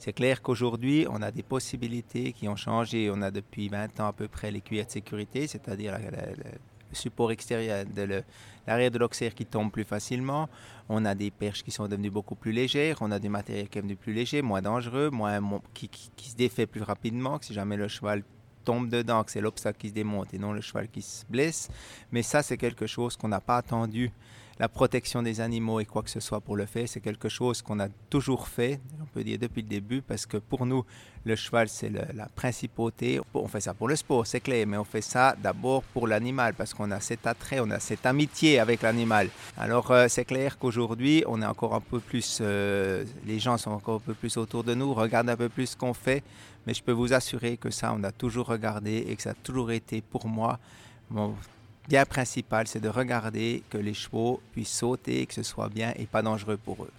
C'est 0.00 0.14
clair 0.14 0.40
qu'aujourd'hui, 0.40 1.06
on 1.10 1.20
a 1.20 1.30
des 1.30 1.42
possibilités 1.42 2.32
qui 2.32 2.48
ont 2.48 2.56
changé. 2.56 3.10
On 3.12 3.20
a 3.20 3.30
depuis 3.30 3.68
20 3.68 4.00
ans 4.00 4.06
à 4.06 4.12
peu 4.14 4.28
près 4.28 4.50
les 4.50 4.62
cuillères 4.62 4.86
de 4.86 4.90
sécurité, 4.90 5.46
c'est-à-dire 5.46 5.98
le 5.98 6.96
support 6.96 7.30
extérieur 7.32 7.84
de 7.84 8.22
l'arrière 8.66 8.90
de 8.90 8.98
l'oxaire 8.98 9.34
qui 9.34 9.44
tombe 9.44 9.70
plus 9.70 9.84
facilement. 9.84 10.48
On 10.88 11.04
a 11.04 11.14
des 11.14 11.30
perches 11.30 11.62
qui 11.62 11.70
sont 11.70 11.86
devenues 11.86 12.10
beaucoup 12.10 12.34
plus 12.34 12.52
légères. 12.52 12.96
On 13.02 13.10
a 13.10 13.18
des 13.18 13.28
matériels 13.28 13.68
qui 13.68 13.78
sont 13.78 13.82
devenus 13.82 13.98
plus 13.98 14.14
légers, 14.14 14.40
moins 14.40 14.62
dangereux, 14.62 15.10
moins, 15.10 15.38
qui, 15.74 15.88
qui, 15.88 16.10
qui 16.16 16.30
se 16.30 16.36
défait 16.36 16.66
plus 16.66 16.82
rapidement. 16.82 17.38
Que 17.38 17.44
si 17.44 17.52
jamais 17.52 17.76
le 17.76 17.88
cheval 17.88 18.22
tombe 18.64 18.88
dedans, 18.88 19.24
que 19.24 19.30
c'est 19.30 19.40
l'obstacle 19.40 19.78
qui 19.78 19.88
se 19.88 19.94
démonte 19.94 20.32
et 20.34 20.38
non 20.38 20.52
le 20.52 20.60
cheval 20.60 20.88
qui 20.88 21.02
se 21.02 21.24
blesse. 21.28 21.68
Mais 22.12 22.22
ça, 22.22 22.42
c'est 22.42 22.56
quelque 22.56 22.86
chose 22.86 23.16
qu'on 23.16 23.28
n'a 23.28 23.40
pas 23.40 23.56
attendu 23.56 24.12
la 24.60 24.68
protection 24.68 25.22
des 25.22 25.40
animaux 25.40 25.80
et 25.80 25.86
quoi 25.86 26.02
que 26.02 26.10
ce 26.10 26.20
soit 26.20 26.42
pour 26.42 26.54
le 26.54 26.66
faire, 26.66 26.86
c'est 26.86 27.00
quelque 27.00 27.30
chose 27.30 27.62
qu'on 27.62 27.80
a 27.80 27.88
toujours 28.10 28.46
fait, 28.46 28.78
on 29.00 29.06
peut 29.06 29.24
dire 29.24 29.38
depuis 29.38 29.62
le 29.62 29.68
début, 29.68 30.02
parce 30.02 30.26
que 30.26 30.36
pour 30.36 30.66
nous, 30.66 30.84
le 31.24 31.34
cheval, 31.34 31.70
c'est 31.70 31.88
la 31.88 32.26
principauté. 32.26 33.20
On 33.32 33.48
fait 33.48 33.62
ça 33.62 33.72
pour 33.72 33.88
le 33.88 33.96
sport, 33.96 34.26
c'est 34.26 34.40
clair, 34.40 34.66
mais 34.66 34.76
on 34.76 34.84
fait 34.84 35.00
ça 35.00 35.34
d'abord 35.42 35.82
pour 35.82 36.06
l'animal, 36.06 36.52
parce 36.52 36.74
qu'on 36.74 36.90
a 36.90 37.00
cet 37.00 37.26
attrait, 37.26 37.60
on 37.60 37.70
a 37.70 37.80
cette 37.80 38.04
amitié 38.04 38.58
avec 38.58 38.82
l'animal. 38.82 39.30
Alors, 39.56 39.90
euh, 39.92 40.08
c'est 40.08 40.26
clair 40.26 40.58
qu'aujourd'hui, 40.58 41.24
on 41.26 41.40
est 41.40 41.46
encore 41.46 41.74
un 41.74 41.80
peu 41.80 41.98
plus, 41.98 42.40
euh, 42.42 43.06
les 43.26 43.38
gens 43.38 43.56
sont 43.56 43.70
encore 43.70 43.96
un 43.96 44.06
peu 44.08 44.14
plus 44.14 44.36
autour 44.36 44.62
de 44.62 44.74
nous, 44.74 44.92
regardent 44.92 45.30
un 45.30 45.36
peu 45.36 45.48
plus 45.48 45.68
ce 45.68 45.76
qu'on 45.76 45.94
fait, 45.94 46.22
mais 46.66 46.74
je 46.74 46.82
peux 46.82 46.92
vous 46.92 47.12
assurer 47.12 47.56
que 47.56 47.70
ça, 47.70 47.94
on 47.96 48.02
a 48.04 48.12
toujours 48.12 48.46
regardé 48.46 49.04
et 49.08 49.16
que 49.16 49.22
ça 49.22 49.30
a 49.30 49.34
toujours 49.34 49.70
été 49.70 50.00
pour 50.00 50.26
moi 50.26 50.58
mon 51.10 51.34
bien 51.88 52.04
principal, 52.04 52.68
c'est 52.68 52.80
de 52.80 52.88
regarder 52.88 53.62
que 53.68 53.78
les 53.78 53.94
chevaux 53.94 54.40
puissent 54.52 54.76
sauter, 54.78 55.26
que 55.26 55.34
ce 55.34 55.42
soit 55.42 55.68
bien 55.68 55.92
et 55.96 56.06
pas 56.06 56.22
dangereux 56.22 56.56
pour 56.56 56.84
eux. 56.84 56.92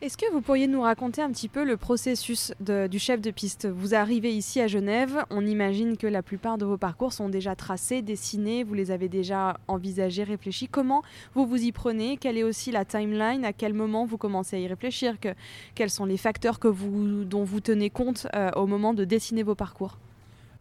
Est-ce 0.00 0.16
que 0.16 0.30
vous 0.32 0.40
pourriez 0.40 0.68
nous 0.68 0.82
raconter 0.82 1.22
un 1.22 1.32
petit 1.32 1.48
peu 1.48 1.64
le 1.64 1.76
processus 1.76 2.52
du 2.60 3.00
chef 3.00 3.20
de 3.20 3.32
piste? 3.32 3.66
Vous 3.66 3.96
arrivez 3.96 4.32
ici 4.32 4.60
à 4.60 4.68
Genève, 4.68 5.24
on 5.28 5.44
imagine 5.44 5.96
que 5.96 6.06
la 6.06 6.22
plupart 6.22 6.56
de 6.56 6.64
vos 6.64 6.76
parcours 6.76 7.12
sont 7.12 7.28
déjà 7.28 7.56
tracés, 7.56 8.00
dessinés, 8.00 8.62
vous 8.62 8.74
les 8.74 8.92
avez 8.92 9.08
déjà 9.08 9.58
envisagés, 9.66 10.22
réfléchis. 10.22 10.68
Comment 10.68 11.02
vous 11.34 11.46
vous 11.46 11.60
y 11.64 11.72
prenez? 11.72 12.16
Quelle 12.16 12.38
est 12.38 12.44
aussi 12.44 12.70
la 12.70 12.84
timeline? 12.84 13.44
À 13.44 13.52
quel 13.52 13.74
moment 13.74 14.06
vous 14.06 14.18
commencez 14.18 14.54
à 14.54 14.60
y 14.60 14.68
réfléchir? 14.68 15.18
Que, 15.18 15.34
Quels 15.74 15.90
sont 15.90 16.04
les 16.04 16.16
facteurs 16.16 16.60
que 16.60 16.68
vous, 16.68 17.24
dont 17.24 17.42
vous 17.42 17.58
tenez 17.58 17.90
compte 17.90 18.28
euh, 18.36 18.52
au 18.54 18.68
moment 18.68 18.94
de 18.94 19.04
dessiner 19.04 19.42
vos 19.42 19.56
parcours? 19.56 19.98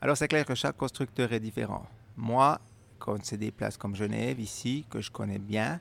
Alors 0.01 0.17
c'est 0.17 0.27
clair 0.27 0.47
que 0.47 0.55
chaque 0.55 0.77
constructeur 0.77 1.31
est 1.31 1.39
différent. 1.39 1.85
Moi, 2.15 2.59
quand 2.97 3.23
c'est 3.23 3.37
des 3.37 3.51
places 3.51 3.77
comme 3.77 3.95
Genève, 3.95 4.39
ici, 4.39 4.83
que 4.89 4.99
je 4.99 5.11
connais 5.11 5.37
bien, 5.37 5.79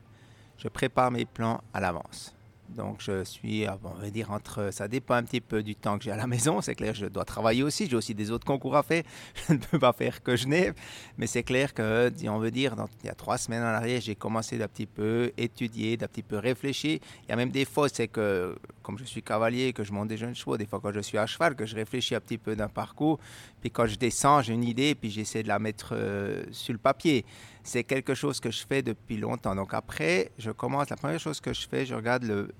je 0.58 0.68
prépare 0.68 1.10
mes 1.10 1.24
plans 1.24 1.62
à 1.72 1.80
l'avance. 1.80 2.35
Donc 2.68 3.00
je 3.00 3.24
suis, 3.24 3.66
ah, 3.66 3.78
on 3.84 4.00
va 4.00 4.10
dire, 4.10 4.30
entre, 4.30 4.70
ça 4.72 4.88
dépend 4.88 5.14
un 5.14 5.22
petit 5.22 5.40
peu 5.40 5.62
du 5.62 5.74
temps 5.74 5.98
que 5.98 6.04
j'ai 6.04 6.10
à 6.10 6.16
la 6.16 6.26
maison. 6.26 6.60
C'est 6.60 6.74
clair, 6.74 6.94
je 6.94 7.06
dois 7.06 7.24
travailler 7.24 7.62
aussi. 7.62 7.88
J'ai 7.88 7.96
aussi 7.96 8.14
des 8.14 8.30
autres 8.30 8.46
concours 8.46 8.76
à 8.76 8.82
faire. 8.82 9.02
Je 9.48 9.54
ne 9.54 9.58
peux 9.58 9.78
pas 9.78 9.92
faire 9.92 10.22
que 10.22 10.36
Genève. 10.36 10.74
Mais 11.18 11.26
c'est 11.26 11.42
clair 11.42 11.74
que, 11.74 12.10
on 12.28 12.38
veut 12.38 12.50
dire, 12.50 12.74
il 13.02 13.06
y 13.06 13.10
a 13.10 13.14
trois 13.14 13.38
semaines 13.38 13.62
en 13.62 13.66
arrière, 13.66 14.00
j'ai 14.00 14.14
commencé 14.14 14.58
d'un 14.58 14.68
petit 14.68 14.86
peu 14.86 15.32
étudier, 15.36 15.96
d'un 15.96 16.06
petit 16.06 16.22
peu 16.22 16.38
réfléchir. 16.38 16.98
Il 17.24 17.30
y 17.30 17.32
a 17.32 17.36
même 17.36 17.50
des 17.50 17.64
fois, 17.64 17.88
c'est 17.88 18.08
que, 18.08 18.56
comme 18.82 18.98
je 18.98 19.04
suis 19.04 19.22
cavalier, 19.22 19.72
que 19.72 19.84
je 19.84 19.92
monte 19.92 20.08
des 20.08 20.16
jeunes 20.16 20.34
chevaux, 20.34 20.56
des 20.56 20.66
fois 20.66 20.80
quand 20.80 20.92
je 20.92 21.00
suis 21.00 21.18
à 21.18 21.26
cheval, 21.26 21.54
que 21.54 21.66
je 21.66 21.74
réfléchis 21.74 22.14
un 22.14 22.20
petit 22.20 22.38
peu 22.38 22.56
d'un 22.56 22.68
parcours. 22.68 23.18
Puis 23.60 23.70
quand 23.70 23.86
je 23.86 23.96
descends, 23.96 24.42
j'ai 24.42 24.54
une 24.54 24.64
idée, 24.64 24.94
puis 24.94 25.10
j'essaie 25.10 25.42
de 25.42 25.48
la 25.48 25.58
mettre 25.58 25.90
euh, 25.92 26.44
sur 26.50 26.72
le 26.72 26.78
papier. 26.78 27.24
C'est 27.66 27.82
quelque 27.82 28.14
chose 28.14 28.38
que 28.38 28.52
je 28.52 28.64
fais 28.64 28.80
depuis 28.80 29.16
longtemps. 29.16 29.56
Donc 29.56 29.74
après, 29.74 30.30
je 30.38 30.52
commence, 30.52 30.88
la 30.88 30.96
première 30.96 31.18
chose 31.18 31.40
que 31.40 31.52
je 31.52 31.66
fais, 31.66 31.84
je 31.84 31.96
regarde 31.96 32.22
le, 32.22 32.52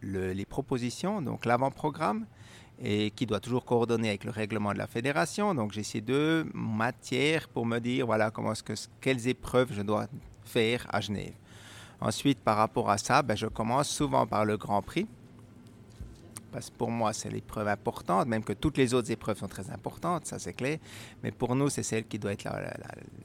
le, 0.00 0.32
les 0.32 0.44
propositions, 0.44 1.20
donc 1.20 1.44
l'avant-programme, 1.44 2.24
et 2.80 3.10
qui 3.10 3.26
doit 3.26 3.40
toujours 3.40 3.64
coordonner 3.64 4.10
avec 4.10 4.22
le 4.22 4.30
règlement 4.30 4.72
de 4.72 4.78
la 4.78 4.86
fédération. 4.86 5.56
Donc 5.56 5.72
j'ai 5.72 5.82
ces 5.82 6.00
deux 6.00 6.46
matières 6.54 7.48
pour 7.48 7.66
me 7.66 7.80
dire 7.80 8.06
voilà 8.06 8.30
comment 8.30 8.54
ce 8.54 8.62
que, 8.62 8.74
quelles 9.00 9.26
épreuves 9.26 9.72
je 9.72 9.82
dois 9.82 10.06
faire 10.44 10.86
à 10.88 11.00
Genève. 11.00 11.34
Ensuite, 12.00 12.38
par 12.38 12.58
rapport 12.58 12.90
à 12.90 12.96
ça, 12.96 13.22
ben, 13.22 13.36
je 13.36 13.48
commence 13.48 13.88
souvent 13.88 14.24
par 14.24 14.44
le 14.44 14.56
Grand 14.56 14.82
Prix. 14.82 15.08
Parce 16.52 16.70
que 16.70 16.76
pour 16.76 16.90
moi, 16.90 17.12
c'est 17.12 17.30
l'épreuve 17.30 17.68
importante, 17.68 18.26
même 18.28 18.44
que 18.44 18.52
toutes 18.52 18.78
les 18.78 18.94
autres 18.94 19.10
épreuves 19.10 19.38
sont 19.38 19.48
très 19.48 19.70
importantes, 19.70 20.26
ça 20.26 20.38
c'est 20.38 20.54
clair. 20.54 20.78
Mais 21.22 21.30
pour 21.30 21.54
nous, 21.54 21.68
c'est 21.68 21.82
celle 21.82 22.06
qui 22.06 22.18
doit 22.18 22.32
être 22.32 22.48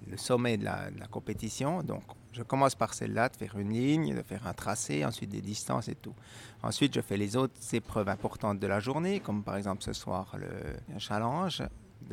le 0.09 0.17
sommet 0.17 0.57
de 0.57 0.63
de 0.63 0.99
la, 0.99 1.07
compétition. 1.09 1.83
Donc, 1.83 2.03
je 2.31 2.41
commence 2.41 2.75
par 2.75 2.93
celle-là, 2.93 3.29
de 3.29 3.35
faire 3.35 3.57
une 3.57 3.73
ligne, 3.73 4.15
de 4.15 4.21
faire 4.23 4.47
un 4.47 4.53
tracé, 4.53 5.05
ensuite 5.05 5.29
des 5.29 5.41
distances 5.41 5.87
et 5.87 5.95
tout. 5.95 6.15
Ensuite, 6.63 6.95
je 6.95 7.01
fais 7.01 7.17
les 7.17 7.35
autres 7.35 7.59
épreuves 7.73 8.09
importantes 8.09 8.59
de 8.59 8.67
la 8.67 8.79
journée, 8.79 9.19
comme 9.19 9.43
par 9.43 9.57
exemple 9.57 9.83
ce 9.83 9.93
soir 9.93 10.35
le 10.37 10.99
challenge 10.99 11.63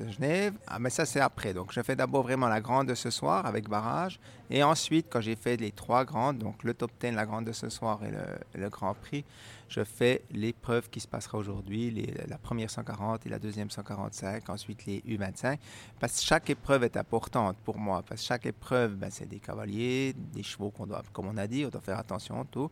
Genève. 0.09 0.55
Ah, 0.67 0.79
mais 0.79 0.91
ça, 0.91 1.05
c'est 1.05 1.21
après. 1.21 1.53
Donc, 1.53 1.73
je 1.73 1.81
fais 1.83 1.97
d'abord 1.97 2.23
vraiment 2.23 2.49
la 2.49 2.61
grande 2.61 2.89
de 2.89 2.95
ce 2.95 3.11
soir 3.11 3.47
avec 3.47 3.69
barrage. 3.69 4.21
Et 4.51 4.63
ensuite, 4.63 5.07
quand 5.11 5.21
j'ai 5.21 5.37
fait 5.37 5.57
les 5.57 5.73
trois 5.73 6.05
grandes, 6.05 6.39
donc 6.39 6.65
le 6.65 6.75
top 6.75 6.91
10, 7.01 7.13
la 7.13 7.27
grande 7.27 7.45
de 7.45 7.53
ce 7.53 7.69
soir 7.69 8.01
et 8.05 8.11
le, 8.11 8.61
le 8.61 8.69
Grand 8.69 8.95
Prix, 8.95 9.25
je 9.69 9.85
fais 9.85 10.23
l'épreuve 10.33 10.91
qui 10.91 10.99
se 10.99 11.07
passera 11.07 11.39
aujourd'hui, 11.39 12.13
la 12.27 12.39
première 12.39 12.71
140 12.71 13.27
et 13.27 13.29
la 13.29 13.39
deuxième 13.39 13.71
145, 13.71 14.49
ensuite 14.51 14.85
les 14.87 15.01
U25. 15.01 15.59
Parce 16.01 16.19
que 16.19 16.27
chaque 16.27 16.51
épreuve 16.51 16.83
est 16.85 16.97
importante 16.97 17.57
pour 17.65 17.79
moi. 17.79 18.03
Parce 18.03 18.21
que 18.21 18.27
chaque 18.27 18.47
épreuve, 18.47 18.97
ben, 18.97 19.11
c'est 19.11 19.29
des 19.29 19.39
cavaliers, 19.39 20.13
des 20.17 20.43
chevaux 20.43 20.71
qu'on 20.71 20.87
doit, 20.87 21.03
comme 21.13 21.29
on 21.29 21.37
a 21.37 21.47
dit, 21.47 21.65
on 21.65 21.69
doit 21.69 21.81
faire 21.81 21.99
attention, 21.99 22.45
tout. 22.45 22.71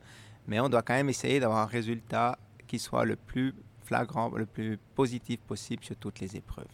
Mais 0.49 0.59
on 0.59 0.69
doit 0.69 0.83
quand 0.83 0.95
même 0.95 1.09
essayer 1.09 1.39
d'avoir 1.39 1.61
un 1.61 1.67
résultat 1.67 2.37
qui 2.67 2.79
soit 2.79 3.05
le 3.05 3.15
plus 3.15 3.55
flagrant, 3.85 4.31
le 4.31 4.47
plus 4.47 4.77
positif 4.95 5.41
possible 5.41 5.85
sur 5.85 5.97
toutes 5.97 6.21
les 6.21 6.37
épreuves. 6.37 6.67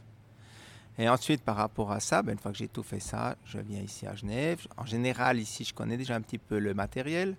Et 0.99 1.09
ensuite, 1.09 1.43
par 1.43 1.57
rapport 1.57 1.91
à 1.91 2.01
ça, 2.01 2.23
ben, 2.23 2.33
une 2.33 2.39
fois 2.39 2.53
que 2.53 2.59
j'ai 2.59 2.69
tout 2.69 2.83
fait 2.83 3.01
ça, 3.01 3.37
je 3.45 3.59
viens 3.59 3.81
ici 3.81 4.07
à 4.07 4.15
Genève. 4.15 4.67
En 4.77 4.87
général, 4.87 5.39
ici, 5.39 5.65
je 5.65 5.75
connais 5.75 5.97
déjà 5.97 6.15
un 6.15 6.21
petit 6.21 6.39
peu 6.39 6.59
le 6.59 6.73
matériel. 6.73 7.37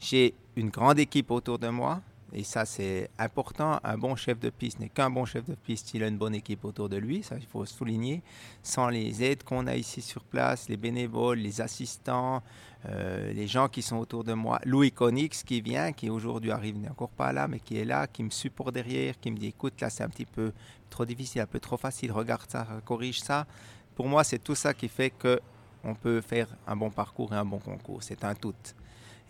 J'ai 0.00 0.34
une 0.56 0.70
grande 0.70 0.98
équipe 0.98 1.30
autour 1.30 1.58
de 1.58 1.68
moi. 1.68 2.00
Et 2.34 2.42
ça, 2.42 2.64
c'est 2.64 3.10
important. 3.18 3.78
Un 3.84 3.96
bon 3.96 4.16
chef 4.16 4.40
de 4.40 4.50
piste 4.50 4.80
n'est 4.80 4.88
qu'un 4.88 5.08
bon 5.08 5.24
chef 5.24 5.44
de 5.44 5.54
piste 5.54 5.88
s'il 5.88 6.02
a 6.02 6.08
une 6.08 6.18
bonne 6.18 6.34
équipe 6.34 6.64
autour 6.64 6.88
de 6.88 6.96
lui. 6.96 7.22
Ça, 7.22 7.36
il 7.38 7.46
faut 7.46 7.64
souligner. 7.64 8.22
Sans 8.62 8.88
les 8.88 9.22
aides 9.22 9.44
qu'on 9.44 9.68
a 9.68 9.76
ici 9.76 10.02
sur 10.02 10.24
place, 10.24 10.68
les 10.68 10.76
bénévoles, 10.76 11.38
les 11.38 11.60
assistants, 11.60 12.42
euh, 12.86 13.32
les 13.32 13.46
gens 13.46 13.68
qui 13.68 13.82
sont 13.82 13.98
autour 13.98 14.24
de 14.24 14.32
moi. 14.32 14.60
Louis 14.64 14.90
Conix 14.90 15.44
qui 15.44 15.60
vient, 15.60 15.92
qui 15.92 16.10
aujourd'hui 16.10 16.50
arrive, 16.50 16.76
n'est 16.76 16.90
encore 16.90 17.10
pas 17.10 17.32
là, 17.32 17.46
mais 17.46 17.60
qui 17.60 17.78
est 17.78 17.84
là, 17.84 18.08
qui 18.08 18.24
me 18.24 18.30
supporte 18.30 18.74
derrière, 18.74 19.18
qui 19.20 19.30
me 19.30 19.36
dit 19.36 19.48
écoute, 19.48 19.80
là, 19.80 19.88
c'est 19.88 20.02
un 20.02 20.08
petit 20.08 20.26
peu 20.26 20.52
trop 20.90 21.04
difficile, 21.04 21.40
un 21.40 21.46
peu 21.46 21.60
trop 21.60 21.76
facile, 21.76 22.10
regarde 22.10 22.50
ça, 22.50 22.66
corrige 22.84 23.20
ça. 23.20 23.46
Pour 23.94 24.08
moi, 24.08 24.24
c'est 24.24 24.40
tout 24.40 24.56
ça 24.56 24.74
qui 24.74 24.88
fait 24.88 25.10
que 25.10 25.40
on 25.84 25.94
peut 25.94 26.20
faire 26.20 26.48
un 26.66 26.74
bon 26.74 26.90
parcours 26.90 27.32
et 27.32 27.36
un 27.36 27.44
bon 27.44 27.58
concours. 27.58 28.02
C'est 28.02 28.24
un 28.24 28.34
tout. 28.34 28.54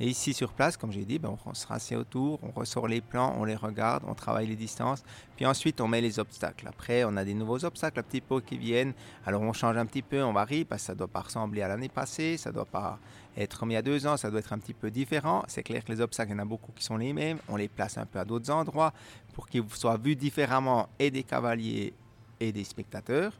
Et 0.01 0.09
ici 0.09 0.35
sur 0.35 0.53
place, 0.53 0.77
comme 0.77 0.91
j'ai 0.91 1.05
dit, 1.05 1.21
ben, 1.21 1.37
on 1.47 1.55
se 1.55 1.67
rassied 1.67 1.97
autour, 1.97 2.41
on 2.43 2.51
ressort 2.51 2.89
les 2.89 3.01
plans, 3.01 3.33
on 3.39 3.45
les 3.45 3.55
regarde, 3.55 4.03
on 4.09 4.15
travaille 4.15 4.49
les 4.49 4.57
distances, 4.57 5.05
puis 5.37 5.47
ensuite 5.47 5.81
on 5.81 5.87
met 5.87 6.01
les 6.01 6.19
obstacles. 6.19 6.67
Après, 6.67 7.05
on 7.05 7.17
a 7.17 7.25
des 7.25 7.35
nouveaux 7.35 7.65
obstacles 7.65 8.01
un 8.01 8.03
petit 8.03 8.21
peu 8.21 8.41
qui 8.41 8.59
viennent. 8.59 8.93
Alors 9.25 9.43
on 9.43 9.53
change 9.53 9.77
un 9.77 9.87
petit 9.87 10.03
peu, 10.03 10.23
on 10.25 10.33
varie, 10.33 10.65
parce 10.65 10.83
que 10.83 10.87
ça 10.87 10.93
ne 10.95 10.99
doit 10.99 11.09
pas 11.09 11.21
ressembler 11.21 11.63
à 11.63 11.69
l'année 11.69 11.89
passée, 11.89 12.37
ça 12.37 12.51
ne 12.51 12.55
doit 12.55 12.65
pas 12.65 12.99
être 13.37 13.59
comme 13.59 13.71
a 13.71 13.83
deux 13.83 14.07
ans, 14.07 14.17
ça 14.17 14.31
doit 14.31 14.41
être 14.41 14.53
un 14.53 14.59
petit 14.59 14.75
peu 14.75 14.91
différent. 14.91 15.45
C'est 15.47 15.63
clair 15.63 15.85
que 15.85 15.93
les 15.93 16.01
obstacles, 16.01 16.31
il 16.31 16.35
y 16.35 16.37
en 16.37 16.43
a 16.43 16.45
beaucoup 16.45 16.73
qui 16.73 16.85
sont 16.85 16.97
les 16.97 17.13
mêmes. 17.13 17.39
On 17.49 17.57
les 17.57 17.69
place 17.69 17.97
un 17.99 18.07
peu 18.07 18.19
à 18.19 18.25
d'autres 18.25 18.51
endroits 18.51 18.93
pour 19.33 19.49
qu'ils 19.49 19.65
soient 19.71 19.97
vus 19.97 20.17
différemment 20.17 20.89
et 20.99 21.11
des 21.11 21.23
cavaliers 21.23 21.95
et 22.41 22.53
des 22.53 22.65
spectateurs. 22.65 23.33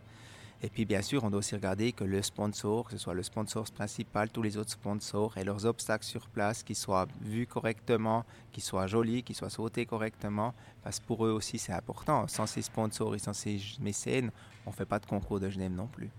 Et 0.63 0.71
puis 0.71 0.85
bien 0.85 1.03
sûr, 1.03 1.25
on 1.25 1.31
doit 1.31 1.41
aussi 1.41 1.55
regarder 1.55 1.93
que 1.93 2.05
le 2.05 2.23
sponsor, 2.23 2.85
que 2.85 2.93
ce 2.93 2.99
soit 2.99 3.15
le 3.15 3.23
sponsor 3.23 3.65
principal, 3.71 4.31
tous 4.31 4.43
les 4.43 4.57
autres 4.57 4.71
sponsors 4.71 5.37
et 5.37 5.45
leurs 5.45 5.67
obstacles 5.67 6.07
sur 6.07 6.29
place, 6.29 6.63
qu'ils 6.63 6.77
soient 6.77 7.07
vus 7.21 7.47
correctement, 7.47 8.25
qu'ils 8.53 8.63
soient 8.63 8.87
jolis, 8.87 9.23
qu'ils 9.23 9.37
soient 9.37 9.51
sautés 9.51 9.85
correctement, 9.85 10.55
parce 10.83 11.01
que 11.01 11.05
pour 11.05 11.27
eux 11.27 11.31
aussi 11.31 11.59
c'est 11.59 11.73
important. 11.73 12.27
Sans 12.29 12.47
ces 12.47 12.63
sponsors 12.63 13.15
et 13.15 13.19
sans 13.19 13.35
ces 13.35 13.61
mécènes, 13.81 14.31
on 14.65 14.71
ne 14.71 14.75
fait 14.75 14.87
pas 14.87 14.99
de 14.99 15.07
concours 15.07 15.39
de 15.39 15.51
Genève 15.51 15.73
non 15.73 15.87
plus. 15.87 16.11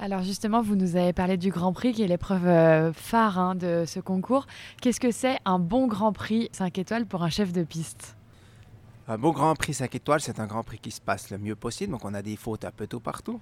Alors 0.00 0.22
justement, 0.22 0.62
vous 0.62 0.76
nous 0.76 0.96
avez 0.96 1.12
parlé 1.12 1.36
du 1.36 1.50
Grand 1.50 1.72
Prix, 1.72 1.92
qui 1.92 2.02
est 2.02 2.08
l'épreuve 2.08 2.46
euh, 2.46 2.92
phare 2.92 3.38
hein, 3.38 3.54
de 3.56 3.84
ce 3.86 3.98
concours. 3.98 4.46
Qu'est-ce 4.80 5.00
que 5.00 5.10
c'est 5.10 5.38
un 5.44 5.58
bon 5.58 5.88
Grand 5.88 6.12
Prix 6.12 6.48
5 6.52 6.78
étoiles 6.78 7.06
pour 7.06 7.24
un 7.24 7.30
chef 7.30 7.52
de 7.52 7.64
piste? 7.64 8.17
Un 9.08 9.16
beau 9.16 9.32
Grand 9.32 9.54
Prix 9.54 9.74
5 9.74 9.94
étoiles, 9.94 10.20
c'est 10.20 10.38
un 10.38 10.46
Grand 10.46 10.62
Prix 10.62 10.78
qui 10.78 10.90
se 10.90 11.00
passe 11.00 11.30
le 11.30 11.38
mieux 11.38 11.56
possible. 11.56 11.92
Donc 11.92 12.04
on 12.04 12.12
a 12.12 12.20
des 12.20 12.36
fautes 12.36 12.66
un 12.66 12.70
peu 12.70 12.86
tout 12.86 13.00
partout. 13.00 13.40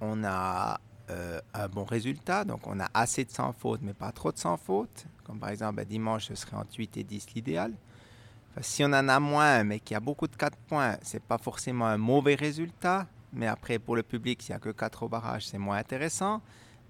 On 0.00 0.24
a 0.24 0.80
euh, 1.10 1.40
un 1.52 1.68
bon 1.68 1.84
résultat, 1.84 2.44
donc 2.44 2.66
on 2.66 2.80
a 2.80 2.88
assez 2.94 3.24
de 3.24 3.30
sans 3.30 3.52
fautes, 3.52 3.80
mais 3.82 3.92
pas 3.92 4.12
trop 4.12 4.32
de 4.32 4.38
sans 4.38 4.56
fautes. 4.56 5.06
Comme 5.24 5.38
par 5.38 5.50
exemple, 5.50 5.76
ben, 5.76 5.84
dimanche, 5.84 6.28
ce 6.28 6.34
serait 6.34 6.56
entre 6.56 6.74
8 6.78 6.96
et 6.96 7.04
10 7.04 7.34
l'idéal. 7.34 7.74
si 8.62 8.82
on 8.82 8.86
en 8.86 9.08
a 9.08 9.20
moins, 9.20 9.62
mais 9.62 9.78
qu'il 9.78 9.94
y 9.94 9.96
a 9.96 10.00
beaucoup 10.00 10.26
de 10.26 10.36
4 10.36 10.56
points, 10.56 10.96
c'est 11.02 11.22
pas 11.22 11.38
forcément 11.38 11.86
un 11.86 11.98
mauvais 11.98 12.34
résultat. 12.34 13.06
Mais 13.34 13.46
après, 13.46 13.78
pour 13.78 13.94
le 13.94 14.02
public, 14.02 14.40
s'il 14.40 14.52
n'y 14.52 14.56
a 14.56 14.60
que 14.60 14.70
4 14.70 15.02
au 15.02 15.08
barrage, 15.08 15.46
c'est 15.46 15.58
moins 15.58 15.76
intéressant. 15.76 16.40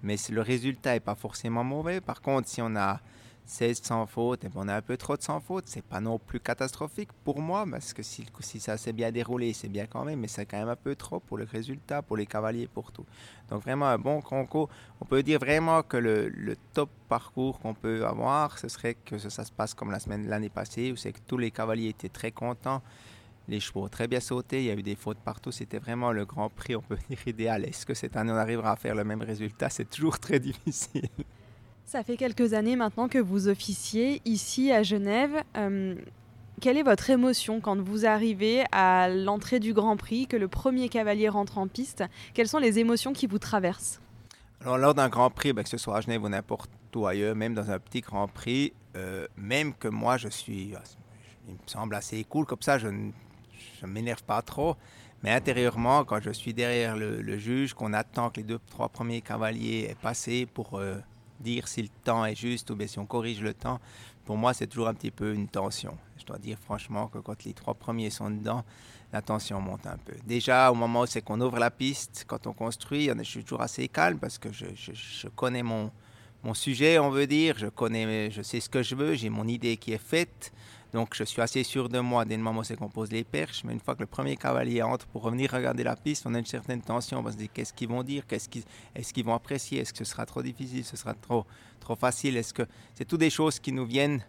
Mais 0.03 0.15
le 0.29 0.41
résultat 0.41 0.93
n'est 0.93 1.01
pas 1.01 1.15
forcément 1.15 1.65
mauvais. 1.65 1.99
Par 1.99 2.21
contre, 2.21 2.47
si 2.47 2.61
on 2.61 2.77
a 2.77 3.01
16 3.49 3.81
sans 3.81 4.05
faute, 4.05 4.45
et 4.45 4.49
on 4.55 4.67
a 4.67 4.75
un 4.75 4.81
peu 4.81 4.95
trop 4.95 5.17
de 5.17 5.23
sans 5.23 5.39
faute, 5.39 5.63
c'est 5.67 5.83
pas 5.83 5.99
non 5.99 6.19
plus 6.19 6.39
catastrophique 6.39 7.09
pour 7.23 7.41
moi, 7.41 7.65
parce 7.69 7.93
que 7.93 8.03
si, 8.03 8.25
ça 8.59 8.77
s'est 8.77 8.93
bien 8.93 9.11
déroulé, 9.11 9.53
c'est 9.53 9.67
bien 9.67 9.87
quand 9.87 10.05
même, 10.05 10.19
mais 10.19 10.27
c'est 10.27 10.45
quand 10.45 10.59
même 10.59 10.69
un 10.69 10.75
peu 10.75 10.95
trop 10.95 11.19
pour 11.19 11.37
le 11.37 11.45
résultat, 11.45 12.03
pour 12.03 12.15
les 12.15 12.27
cavaliers, 12.27 12.67
pour 12.67 12.91
tout. 12.91 13.05
Donc 13.49 13.63
vraiment 13.63 13.87
un 13.87 13.97
bon 13.97 14.21
concours. 14.21 14.69
On 15.01 15.05
peut 15.05 15.23
dire 15.23 15.39
vraiment 15.39 15.81
que 15.81 15.97
le, 15.97 16.29
le 16.29 16.55
top 16.73 16.91
parcours 17.09 17.59
qu'on 17.59 17.73
peut 17.73 18.05
avoir, 18.05 18.59
ce 18.59 18.67
serait 18.67 18.93
que 18.93 19.17
ça, 19.17 19.43
se 19.43 19.51
passe 19.51 19.73
comme 19.73 19.89
la 19.89 19.99
semaine 19.99 20.27
l'année 20.27 20.49
passée, 20.49 20.91
où 20.91 20.95
c'est 20.95 21.11
que 21.11 21.19
tous 21.25 21.37
les 21.37 21.49
cavaliers 21.49 21.89
étaient 21.89 22.09
très 22.09 22.31
contents. 22.31 22.83
Les 23.47 23.59
chevaux 23.59 23.85
ont 23.85 23.89
très 23.89 24.07
bien 24.07 24.19
sauté, 24.19 24.59
il 24.59 24.65
y 24.65 24.69
a 24.69 24.75
eu 24.75 24.83
des 24.83 24.95
fautes 24.95 25.17
partout, 25.17 25.51
c'était 25.51 25.79
vraiment 25.79 26.11
le 26.11 26.23
grand 26.23 26.49
prix, 26.49 26.75
on 26.75 26.81
peut 26.81 26.97
dire 27.09 27.27
idéal. 27.27 27.65
Est-ce 27.65 27.87
que 27.87 27.95
cette 27.95 28.15
année 28.15 28.31
on 28.31 28.35
arrivera 28.35 28.73
à 28.73 28.75
faire 28.75 28.93
le 28.93 29.03
même 29.03 29.23
résultat? 29.23 29.71
C'est 29.71 29.89
toujours 29.89 30.19
très 30.19 30.39
difficile. 30.39 31.09
Ça 31.89 32.03
fait 32.03 32.17
quelques 32.17 32.53
années 32.53 32.75
maintenant 32.75 33.07
que 33.07 33.17
vous 33.17 33.47
officiez 33.47 34.21
ici 34.23 34.71
à 34.71 34.83
Genève. 34.83 35.41
Euh, 35.57 35.95
quelle 36.61 36.77
est 36.77 36.83
votre 36.83 37.09
émotion 37.09 37.61
quand 37.61 37.81
vous 37.81 38.05
arrivez 38.05 38.63
à 38.71 39.09
l'entrée 39.09 39.59
du 39.59 39.73
Grand 39.73 39.97
Prix, 39.97 40.27
que 40.27 40.37
le 40.37 40.47
premier 40.47 40.87
cavalier 40.87 41.29
rentre 41.29 41.57
en 41.57 41.67
piste? 41.67 42.03
Quelles 42.35 42.47
sont 42.47 42.59
les 42.59 42.77
émotions 42.77 43.11
qui 43.11 43.25
vous 43.25 43.39
traversent? 43.39 44.01
Alors 44.61 44.77
lors 44.77 44.93
d'un 44.93 45.09
Grand 45.09 45.31
Prix, 45.31 45.51
ben, 45.51 45.63
que 45.63 45.69
ce 45.69 45.79
soit 45.79 45.97
à 45.97 46.01
Genève 46.01 46.23
ou 46.23 46.29
n'importe 46.29 46.69
où 46.95 47.07
ailleurs, 47.07 47.35
même 47.35 47.55
dans 47.55 47.71
un 47.71 47.79
petit 47.79 48.01
Grand 48.01 48.27
Prix, 48.27 48.71
euh, 48.95 49.25
même 49.35 49.73
que 49.73 49.87
moi 49.87 50.17
je 50.17 50.27
suis, 50.27 50.75
il 51.47 51.53
me 51.53 51.57
semble 51.65 51.95
assez 51.95 52.23
cool 52.23 52.45
comme 52.45 52.61
ça, 52.61 52.77
je 52.77 52.89
ne 52.89 53.87
m'énerve 53.87 54.21
pas 54.21 54.43
trop. 54.43 54.75
Mais 55.23 55.31
intérieurement, 55.31 56.05
quand 56.05 56.21
je 56.21 56.29
suis 56.29 56.53
derrière 56.53 56.95
le, 56.95 57.37
juge, 57.39 57.73
qu'on 57.73 57.93
attend 57.93 58.29
que 58.29 58.37
les 58.37 58.43
deux, 58.43 58.59
trois 58.69 58.89
premiers 58.89 59.21
cavaliers 59.21 59.87
aient 59.89 59.97
passé 59.99 60.45
pour 60.45 60.77
euh, 60.77 60.99
dire 61.39 61.67
si 61.67 61.81
le 61.81 61.89
temps 62.03 62.25
est 62.25 62.35
juste 62.35 62.69
ou 62.71 62.75
bien 62.75 62.87
si 62.87 62.99
on 62.99 63.05
corrige 63.05 63.41
le 63.41 63.53
temps, 63.53 63.79
pour 64.25 64.37
moi, 64.37 64.53
c'est 64.53 64.67
toujours 64.67 64.87
un 64.87 64.93
petit 64.93 65.11
peu 65.11 65.33
une 65.33 65.47
tension. 65.47 65.97
Je 66.17 66.25
dois 66.25 66.37
dire 66.37 66.57
franchement 66.59 67.07
que 67.07 67.17
quand 67.17 67.43
les 67.45 67.53
trois 67.53 67.73
premiers 67.73 68.09
sont 68.09 68.29
dedans, 68.29 68.63
la 69.11 69.21
tension 69.21 69.59
monte 69.59 69.87
un 69.87 69.97
peu. 69.97 70.13
Déjà, 70.25 70.71
au 70.71 70.75
moment 70.75 71.01
où 71.01 71.05
c'est 71.07 71.21
qu'on 71.21 71.41
ouvre 71.41 71.57
la 71.57 71.71
piste, 71.71 72.25
quand 72.27 72.45
on 72.45 72.53
construit, 72.53 73.09
je 73.17 73.23
suis 73.23 73.43
toujours 73.43 73.61
assez 73.61 73.87
calme 73.87 74.19
parce 74.19 74.37
que 74.37 74.51
je, 74.51 74.67
je 74.75 75.27
connais 75.29 75.63
mon, 75.63 75.89
mon 76.43 76.53
sujet, 76.53 76.99
on 76.99 77.09
veut 77.09 77.27
dire. 77.27 77.55
Je 77.57 77.67
connais, 77.67 78.31
je 78.31 78.41
sais 78.41 78.59
ce 78.59 78.69
que 78.69 78.83
je 78.83 78.95
veux, 78.95 79.15
j'ai 79.15 79.29
mon 79.29 79.47
idée 79.47 79.77
qui 79.77 79.93
est 79.93 79.97
faite. 79.97 80.51
Donc 80.93 81.13
je 81.15 81.23
suis 81.23 81.41
assez 81.41 81.63
sûr 81.63 81.87
de 81.87 81.99
moi 81.99 82.25
dès 82.25 82.35
le 82.35 82.43
moment 82.43 82.61
où 82.61 82.63
c'est 82.63 82.75
qu'on 82.75 82.89
pose 82.89 83.11
les 83.11 83.23
perches, 83.23 83.63
mais 83.63 83.73
une 83.73 83.79
fois 83.79 83.95
que 83.95 84.01
le 84.01 84.07
premier 84.07 84.35
cavalier 84.35 84.81
entre 84.81 85.05
pour 85.07 85.21
revenir 85.21 85.51
regarder 85.51 85.83
la 85.83 85.95
piste, 85.95 86.25
on 86.25 86.33
a 86.33 86.39
une 86.39 86.45
certaine 86.45 86.81
tension, 86.81 87.23
on 87.23 87.31
se 87.31 87.37
dire 87.37 87.49
qu'est-ce 87.53 87.73
qu'ils 87.73 87.89
vont 87.89 88.03
dire, 88.03 88.25
qu'est-ce 88.27 88.49
qu'ils, 88.49 88.63
est-ce 88.95 89.13
qu'ils 89.13 89.25
vont 89.25 89.35
apprécier, 89.35 89.81
est-ce 89.81 89.93
que 89.93 89.99
ce 89.99 90.05
sera 90.05 90.25
trop 90.25 90.41
difficile, 90.41 90.83
ce 90.83 90.97
sera 90.97 91.13
trop, 91.13 91.45
trop 91.79 91.95
facile, 91.95 92.37
est-ce 92.37 92.53
que 92.53 92.63
c'est 92.95 93.05
toutes 93.05 93.19
des 93.19 93.29
choses 93.29 93.59
qui 93.59 93.71
nous 93.71 93.85
viennent 93.85 94.23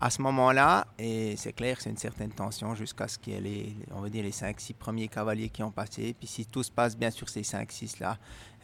à 0.00 0.10
ce 0.10 0.22
moment-là, 0.22 0.86
et 0.96 1.34
c'est 1.36 1.52
clair, 1.52 1.76
c'est 1.80 1.90
une 1.90 1.96
certaine 1.96 2.30
tension 2.30 2.74
jusqu'à 2.76 3.08
ce 3.08 3.18
qu'il 3.18 3.32
y 3.32 3.36
ait 3.36 3.40
les, 3.40 3.76
on 3.92 4.00
va 4.00 4.08
dire 4.08 4.22
les 4.22 4.30
5-6 4.30 4.74
premiers 4.74 5.08
cavaliers 5.08 5.48
qui 5.48 5.62
ont 5.64 5.72
passé. 5.72 6.14
Puis 6.16 6.28
si 6.28 6.46
tout 6.46 6.62
se 6.62 6.70
passe 6.70 6.96
bien 6.96 7.10
sur 7.10 7.28
ces 7.28 7.42
5-6 7.42 8.00
là, 8.00 8.16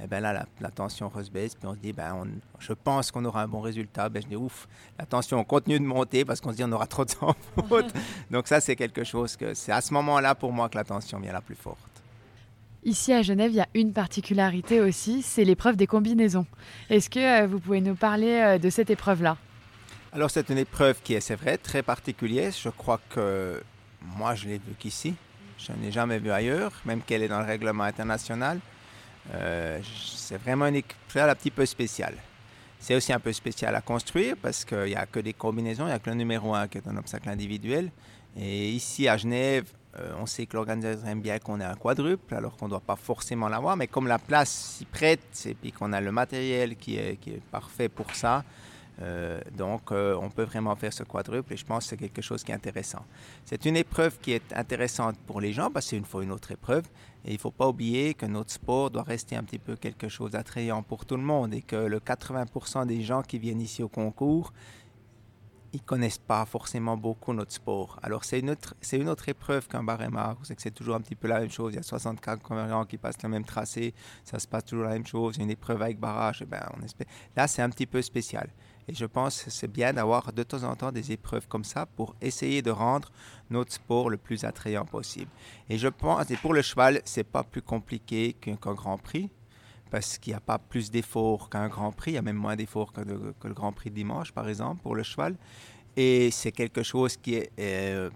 eh 0.02 0.06
ben 0.06 0.20
là, 0.20 0.46
la, 0.60 0.70
tension 0.70 1.10
baisse, 1.32 1.56
puis 1.56 1.66
on 1.66 1.74
se 1.74 1.78
dit, 1.78 1.92
ben, 1.92 2.14
on, 2.14 2.26
je 2.60 2.72
pense 2.72 3.10
qu'on 3.10 3.24
aura 3.24 3.42
un 3.42 3.48
bon 3.48 3.60
résultat. 3.60 4.08
Ben, 4.08 4.22
je 4.22 4.28
dis, 4.28 4.36
ouf, 4.36 4.68
la 4.96 5.06
tension 5.06 5.42
continue 5.42 5.80
de 5.80 5.84
monter 5.84 6.24
parce 6.24 6.40
qu'on 6.40 6.50
se 6.50 6.56
dit, 6.56 6.64
on 6.64 6.72
aura 6.72 6.86
trop 6.86 7.04
de 7.04 7.10
temps. 7.14 7.34
Donc 8.30 8.46
ça, 8.46 8.60
c'est 8.60 8.76
quelque 8.76 9.02
chose 9.02 9.36
que 9.36 9.54
c'est 9.54 9.72
à 9.72 9.80
ce 9.80 9.92
moment-là 9.94 10.36
pour 10.36 10.52
moi 10.52 10.68
que 10.68 10.76
la 10.76 10.84
tension 10.84 11.18
vient 11.18 11.32
la 11.32 11.40
plus 11.40 11.56
forte. 11.56 11.78
Ici 12.84 13.12
à 13.12 13.22
Genève, 13.22 13.50
il 13.50 13.56
y 13.56 13.60
a 13.60 13.68
une 13.74 13.92
particularité 13.92 14.80
aussi, 14.80 15.22
c'est 15.22 15.44
l'épreuve 15.44 15.74
des 15.74 15.86
combinaisons. 15.86 16.46
Est-ce 16.90 17.08
que 17.08 17.42
euh, 17.42 17.46
vous 17.46 17.58
pouvez 17.58 17.80
nous 17.80 17.94
parler 17.94 18.40
euh, 18.40 18.58
de 18.58 18.68
cette 18.68 18.90
épreuve-là? 18.90 19.38
Alors 20.14 20.30
c'est 20.30 20.48
une 20.48 20.58
épreuve 20.58 21.02
qui 21.02 21.14
est, 21.14 21.20
c'est 21.20 21.34
vrai, 21.34 21.58
très 21.58 21.82
particulière. 21.82 22.52
Je 22.52 22.68
crois 22.68 23.00
que 23.10 23.60
moi 24.00 24.36
je 24.36 24.46
l'ai 24.46 24.58
vu 24.58 24.74
qu'ici. 24.78 25.16
Je 25.58 25.72
n'ai 25.72 25.90
jamais 25.90 26.18
vu 26.18 26.30
ailleurs, 26.30 26.72
même 26.84 27.02
qu'elle 27.02 27.22
est 27.24 27.28
dans 27.28 27.40
le 27.40 27.46
règlement 27.46 27.82
international. 27.82 28.60
Euh, 29.34 29.80
c'est 30.06 30.36
vraiment 30.36 30.66
une 30.66 30.76
épreuve 30.76 31.28
un 31.28 31.34
petit 31.34 31.50
peu 31.50 31.66
spéciale. 31.66 32.14
C'est 32.78 32.94
aussi 32.94 33.12
un 33.12 33.18
peu 33.18 33.32
spécial 33.32 33.74
à 33.74 33.80
construire 33.80 34.36
parce 34.40 34.64
qu'il 34.64 34.84
n'y 34.84 34.94
a 34.94 35.06
que 35.06 35.18
des 35.18 35.32
combinaisons, 35.32 35.84
il 35.84 35.88
n'y 35.88 35.94
a 35.94 35.98
que 35.98 36.10
le 36.10 36.16
numéro 36.16 36.54
1 36.54 36.68
qui 36.68 36.78
est 36.78 36.86
un 36.86 36.96
obstacle 36.96 37.28
individuel. 37.28 37.90
Et 38.36 38.70
ici 38.70 39.08
à 39.08 39.16
Genève, 39.16 39.64
euh, 39.98 40.12
on 40.20 40.26
sait 40.26 40.46
que 40.46 40.54
l'organisateur 40.56 41.08
aime 41.08 41.22
bien 41.22 41.40
qu'on 41.40 41.60
ait 41.60 41.64
un 41.64 41.74
quadruple, 41.74 42.34
alors 42.34 42.56
qu'on 42.56 42.66
ne 42.66 42.70
doit 42.70 42.80
pas 42.80 42.96
forcément 42.96 43.48
l'avoir, 43.48 43.76
mais 43.76 43.88
comme 43.88 44.06
la 44.06 44.20
place 44.20 44.76
s'y 44.76 44.84
prête 44.84 45.44
et 45.46 45.54
puis 45.54 45.72
qu'on 45.72 45.92
a 45.92 46.00
le 46.00 46.12
matériel 46.12 46.76
qui 46.76 46.98
est, 46.98 47.16
qui 47.16 47.30
est 47.30 47.42
parfait 47.50 47.88
pour 47.88 48.14
ça, 48.14 48.44
euh, 49.02 49.40
donc 49.56 49.90
euh, 49.90 50.16
on 50.20 50.30
peut 50.30 50.44
vraiment 50.44 50.74
faire 50.76 50.92
ce 50.92 51.02
quadruple 51.02 51.52
et 51.52 51.56
je 51.56 51.64
pense 51.64 51.84
que 51.84 51.90
c'est 51.90 51.96
quelque 51.96 52.22
chose 52.22 52.44
qui 52.44 52.52
est 52.52 52.54
intéressant. 52.54 53.04
C'est 53.44 53.64
une 53.64 53.76
épreuve 53.76 54.18
qui 54.20 54.32
est 54.32 54.52
intéressante 54.52 55.16
pour 55.26 55.40
les 55.40 55.52
gens 55.52 55.70
parce 55.70 55.86
que 55.86 55.90
c'est 55.90 55.96
une 55.96 56.04
fois 56.04 56.22
une 56.22 56.30
autre 56.30 56.52
épreuve 56.52 56.84
et 57.24 57.30
il 57.30 57.34
ne 57.34 57.38
faut 57.38 57.50
pas 57.50 57.68
oublier 57.68 58.14
que 58.14 58.26
notre 58.26 58.52
sport 58.52 58.90
doit 58.90 59.02
rester 59.02 59.34
un 59.36 59.42
petit 59.42 59.58
peu 59.58 59.76
quelque 59.76 60.08
chose 60.08 60.32
d'attrayant 60.32 60.82
pour 60.82 61.06
tout 61.06 61.16
le 61.16 61.22
monde 61.22 61.54
et 61.54 61.62
que 61.62 61.76
le 61.76 61.98
80% 61.98 62.86
des 62.86 63.02
gens 63.02 63.22
qui 63.22 63.38
viennent 63.38 63.60
ici 63.60 63.82
au 63.82 63.88
concours, 63.88 64.52
ils 65.74 65.82
connaissent 65.82 66.18
pas 66.18 66.44
forcément 66.46 66.96
beaucoup 66.96 67.32
notre 67.32 67.52
sport. 67.52 67.98
Alors 68.02 68.24
c'est 68.24 68.38
une 68.38 68.50
autre, 68.50 68.76
c'est 68.80 68.96
une 68.96 69.08
autre 69.08 69.28
épreuve 69.28 69.66
qu'un 69.66 69.82
barème 69.82 70.16
c'est 70.44 70.54
que 70.54 70.62
c'est 70.62 70.70
toujours 70.70 70.94
un 70.94 71.00
petit 71.00 71.16
peu 71.16 71.26
la 71.26 71.40
même 71.40 71.50
chose. 71.50 71.72
Il 71.72 71.76
y 71.76 71.80
a 71.80 71.82
64 71.82 72.40
commerçants 72.42 72.84
qui 72.84 72.96
passent 72.96 73.20
le 73.22 73.28
même 73.28 73.44
tracé, 73.44 73.92
ça 74.22 74.38
se 74.38 74.46
passe 74.46 74.64
toujours 74.64 74.84
la 74.84 74.92
même 74.92 75.06
chose. 75.06 75.36
Une 75.38 75.50
épreuve 75.50 75.82
avec 75.82 75.98
barrage, 75.98 76.42
eh 76.42 76.46
ben. 76.46 76.62
Là 77.36 77.48
c'est 77.48 77.62
un 77.62 77.70
petit 77.70 77.86
peu 77.86 78.00
spécial. 78.02 78.48
Et 78.88 78.94
je 78.94 79.06
pense 79.06 79.42
que 79.42 79.50
c'est 79.50 79.70
bien 79.70 79.92
d'avoir 79.92 80.32
de 80.32 80.42
temps 80.42 80.62
en 80.62 80.76
temps 80.76 80.92
des 80.92 81.12
épreuves 81.12 81.48
comme 81.48 81.64
ça 81.64 81.86
pour 81.86 82.14
essayer 82.20 82.60
de 82.62 82.70
rendre 82.70 83.10
notre 83.50 83.72
sport 83.72 84.10
le 84.10 84.16
plus 84.16 84.44
attrayant 84.44 84.84
possible. 84.84 85.30
Et 85.70 85.78
je 85.78 85.88
pense, 85.88 86.30
et 86.30 86.36
pour 86.36 86.52
le 86.52 86.62
cheval, 86.62 87.00
c'est 87.04 87.24
pas 87.24 87.42
plus 87.42 87.62
compliqué 87.62 88.34
qu'un 88.34 88.74
Grand 88.74 88.98
Prix 88.98 89.30
parce 89.90 90.18
qu'il 90.18 90.32
n'y 90.32 90.36
a 90.36 90.40
pas 90.40 90.58
plus 90.58 90.90
d'efforts 90.90 91.48
qu'un 91.48 91.68
Grand 91.68 91.92
Prix, 91.92 92.12
il 92.12 92.14
y 92.14 92.18
a 92.18 92.22
même 92.22 92.36
moins 92.36 92.56
d'efforts 92.56 92.92
que, 92.92 93.00
le 93.00 93.54
Grand 93.54 93.72
Prix 93.72 93.90
de 93.90 93.94
dimanche, 93.94 94.32
par 94.32 94.48
exemple, 94.48 94.82
pour 94.82 94.96
le 94.96 95.02
cheval. 95.02 95.36
Et 95.96 96.30
c'est 96.32 96.52
quelque 96.52 96.82
chose 96.82 97.16
qui 97.16 97.34
est, 97.36 97.52
euh, 97.60 98.10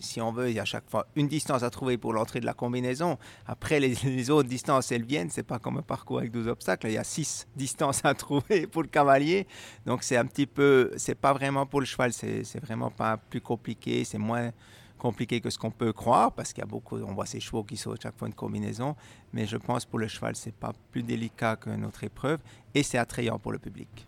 si 0.00 0.20
on 0.20 0.32
veut, 0.32 0.50
il 0.50 0.54
y 0.54 0.60
a 0.60 0.64
chaque 0.64 0.88
fois 0.88 1.06
une 1.16 1.28
distance 1.28 1.62
à 1.62 1.70
trouver 1.70 1.98
pour 1.98 2.12
l'entrée 2.12 2.40
de 2.40 2.46
la 2.46 2.54
combinaison. 2.54 3.18
Après, 3.46 3.80
les, 3.80 4.30
autres 4.30 4.48
distances, 4.48 4.92
elles 4.92 5.04
viennent. 5.04 5.30
C'est 5.30 5.42
pas 5.42 5.58
comme 5.58 5.78
un 5.78 5.82
parcours 5.82 6.18
avec 6.18 6.30
12 6.30 6.48
obstacles. 6.48 6.88
Il 6.88 6.94
y 6.94 6.98
a 6.98 7.04
six 7.04 7.46
distances 7.56 8.04
à 8.04 8.14
trouver 8.14 8.66
pour 8.66 8.82
le 8.82 8.88
cavalier. 8.88 9.46
Donc, 9.86 10.02
c'est 10.02 10.16
un 10.16 10.26
petit 10.26 10.46
peu, 10.46 10.90
c'est 10.96 11.14
pas 11.14 11.32
vraiment 11.32 11.66
pour 11.66 11.80
le 11.80 11.86
cheval. 11.86 12.12
C'est 12.12 12.60
vraiment 12.60 12.90
pas 12.90 13.16
plus 13.16 13.40
compliqué. 13.40 14.04
C'est 14.04 14.18
moins 14.18 14.50
compliqué 14.98 15.40
que 15.40 15.50
ce 15.50 15.58
qu'on 15.58 15.72
peut 15.72 15.92
croire 15.92 16.30
parce 16.32 16.52
qu'il 16.52 16.62
y 16.62 16.64
a 16.64 16.70
beaucoup, 16.70 16.96
on 16.96 17.12
voit 17.12 17.26
ces 17.26 17.40
chevaux 17.40 17.64
qui 17.64 17.76
sautent 17.76 18.02
chaque 18.02 18.16
fois 18.16 18.28
une 18.28 18.34
combinaison. 18.34 18.94
Mais 19.32 19.46
je 19.46 19.56
pense 19.56 19.84
pour 19.84 19.98
le 19.98 20.06
cheval, 20.06 20.36
c'est 20.36 20.54
pas 20.54 20.72
plus 20.92 21.02
délicat 21.02 21.56
qu'une 21.56 21.84
autre 21.84 22.04
épreuve 22.04 22.38
et 22.72 22.84
c'est 22.84 22.98
attrayant 22.98 23.38
pour 23.38 23.50
le 23.50 23.58
public. 23.58 24.06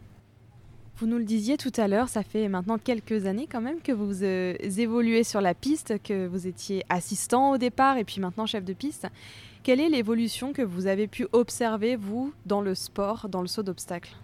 Vous 0.97 1.07
nous 1.09 1.19
le 1.19 1.25
disiez 1.25 1.57
tout 1.57 1.73
à 1.77 1.89
l'heure, 1.89 2.09
ça 2.09 2.23
fait 2.23 2.49
maintenant 2.49 2.79
quelques 2.79 3.27
années 3.27 3.49
quand 3.51 3.61
même 3.61 3.81
que 3.81 3.91
vous 3.91 4.23
euh, 4.23 4.55
évoluez 4.79 5.25
sur 5.25 5.41
la 5.41 5.53
piste, 5.53 6.01
que 6.03 6.29
vous 6.29 6.47
étiez 6.47 6.85
assistant 6.89 7.51
au 7.51 7.59
départ 7.59 7.97
et 7.97 8.05
puis 8.05 8.21
maintenant 8.21 8.47
chef 8.47 8.65
de 8.65 8.73
piste. 8.75 9.09
Quelle 9.65 9.81
est 9.81 9.89
l'évolution 9.89 10.53
que 10.53 10.63
vous 10.63 10.87
avez 10.87 11.09
pu 11.09 11.27
observer, 11.33 11.97
vous, 11.97 12.33
dans 12.47 12.61
le 12.61 12.77
sport, 12.77 13.29
dans 13.29 13.41
le 13.41 13.49
saut 13.49 13.63
d'obstacle 13.63 14.15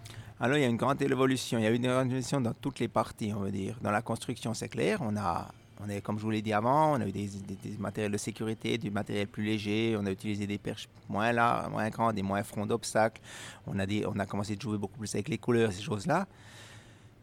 alors, 0.43 0.57
il 0.57 0.61
y 0.61 0.65
a 0.65 0.69
une 0.69 0.77
grande 0.77 0.99
évolution. 1.03 1.59
Il 1.59 1.65
y 1.65 1.67
a 1.67 1.69
une 1.69 1.83
grande 1.83 2.07
évolution 2.07 2.41
dans 2.41 2.53
toutes 2.53 2.79
les 2.79 2.87
parties, 2.87 3.31
on 3.31 3.41
va 3.41 3.51
dire. 3.51 3.75
Dans 3.79 3.91
la 3.91 4.01
construction, 4.01 4.55
c'est 4.55 4.69
clair. 4.69 4.97
On 5.01 5.15
a, 5.15 5.51
on 5.85 5.87
est, 5.87 6.01
comme 6.01 6.17
je 6.17 6.23
vous 6.23 6.31
l'ai 6.31 6.41
dit 6.41 6.51
avant, 6.51 6.93
on 6.93 6.99
a 6.99 7.05
eu 7.05 7.11
des, 7.11 7.29
matériels 7.77 8.11
de 8.11 8.17
sécurité, 8.17 8.79
du 8.79 8.89
matériel 8.89 9.27
plus 9.27 9.43
léger. 9.43 9.95
On 9.99 10.05
a 10.07 10.09
utilisé 10.09 10.47
des 10.47 10.57
perches 10.57 10.89
moins 11.07 11.31
larges, 11.31 11.69
moins 11.69 11.87
grandes, 11.89 12.15
des 12.15 12.23
moins 12.23 12.41
fronts 12.41 12.65
d'obstacles. 12.65 13.21
On 13.67 13.77
a, 13.77 13.85
on 14.07 14.17
a 14.17 14.25
commencé 14.25 14.55
de 14.55 14.61
jouer 14.61 14.79
beaucoup 14.79 14.97
plus 14.97 15.13
avec 15.13 15.29
les 15.29 15.37
couleurs, 15.37 15.71
ces 15.71 15.83
choses-là. 15.83 16.25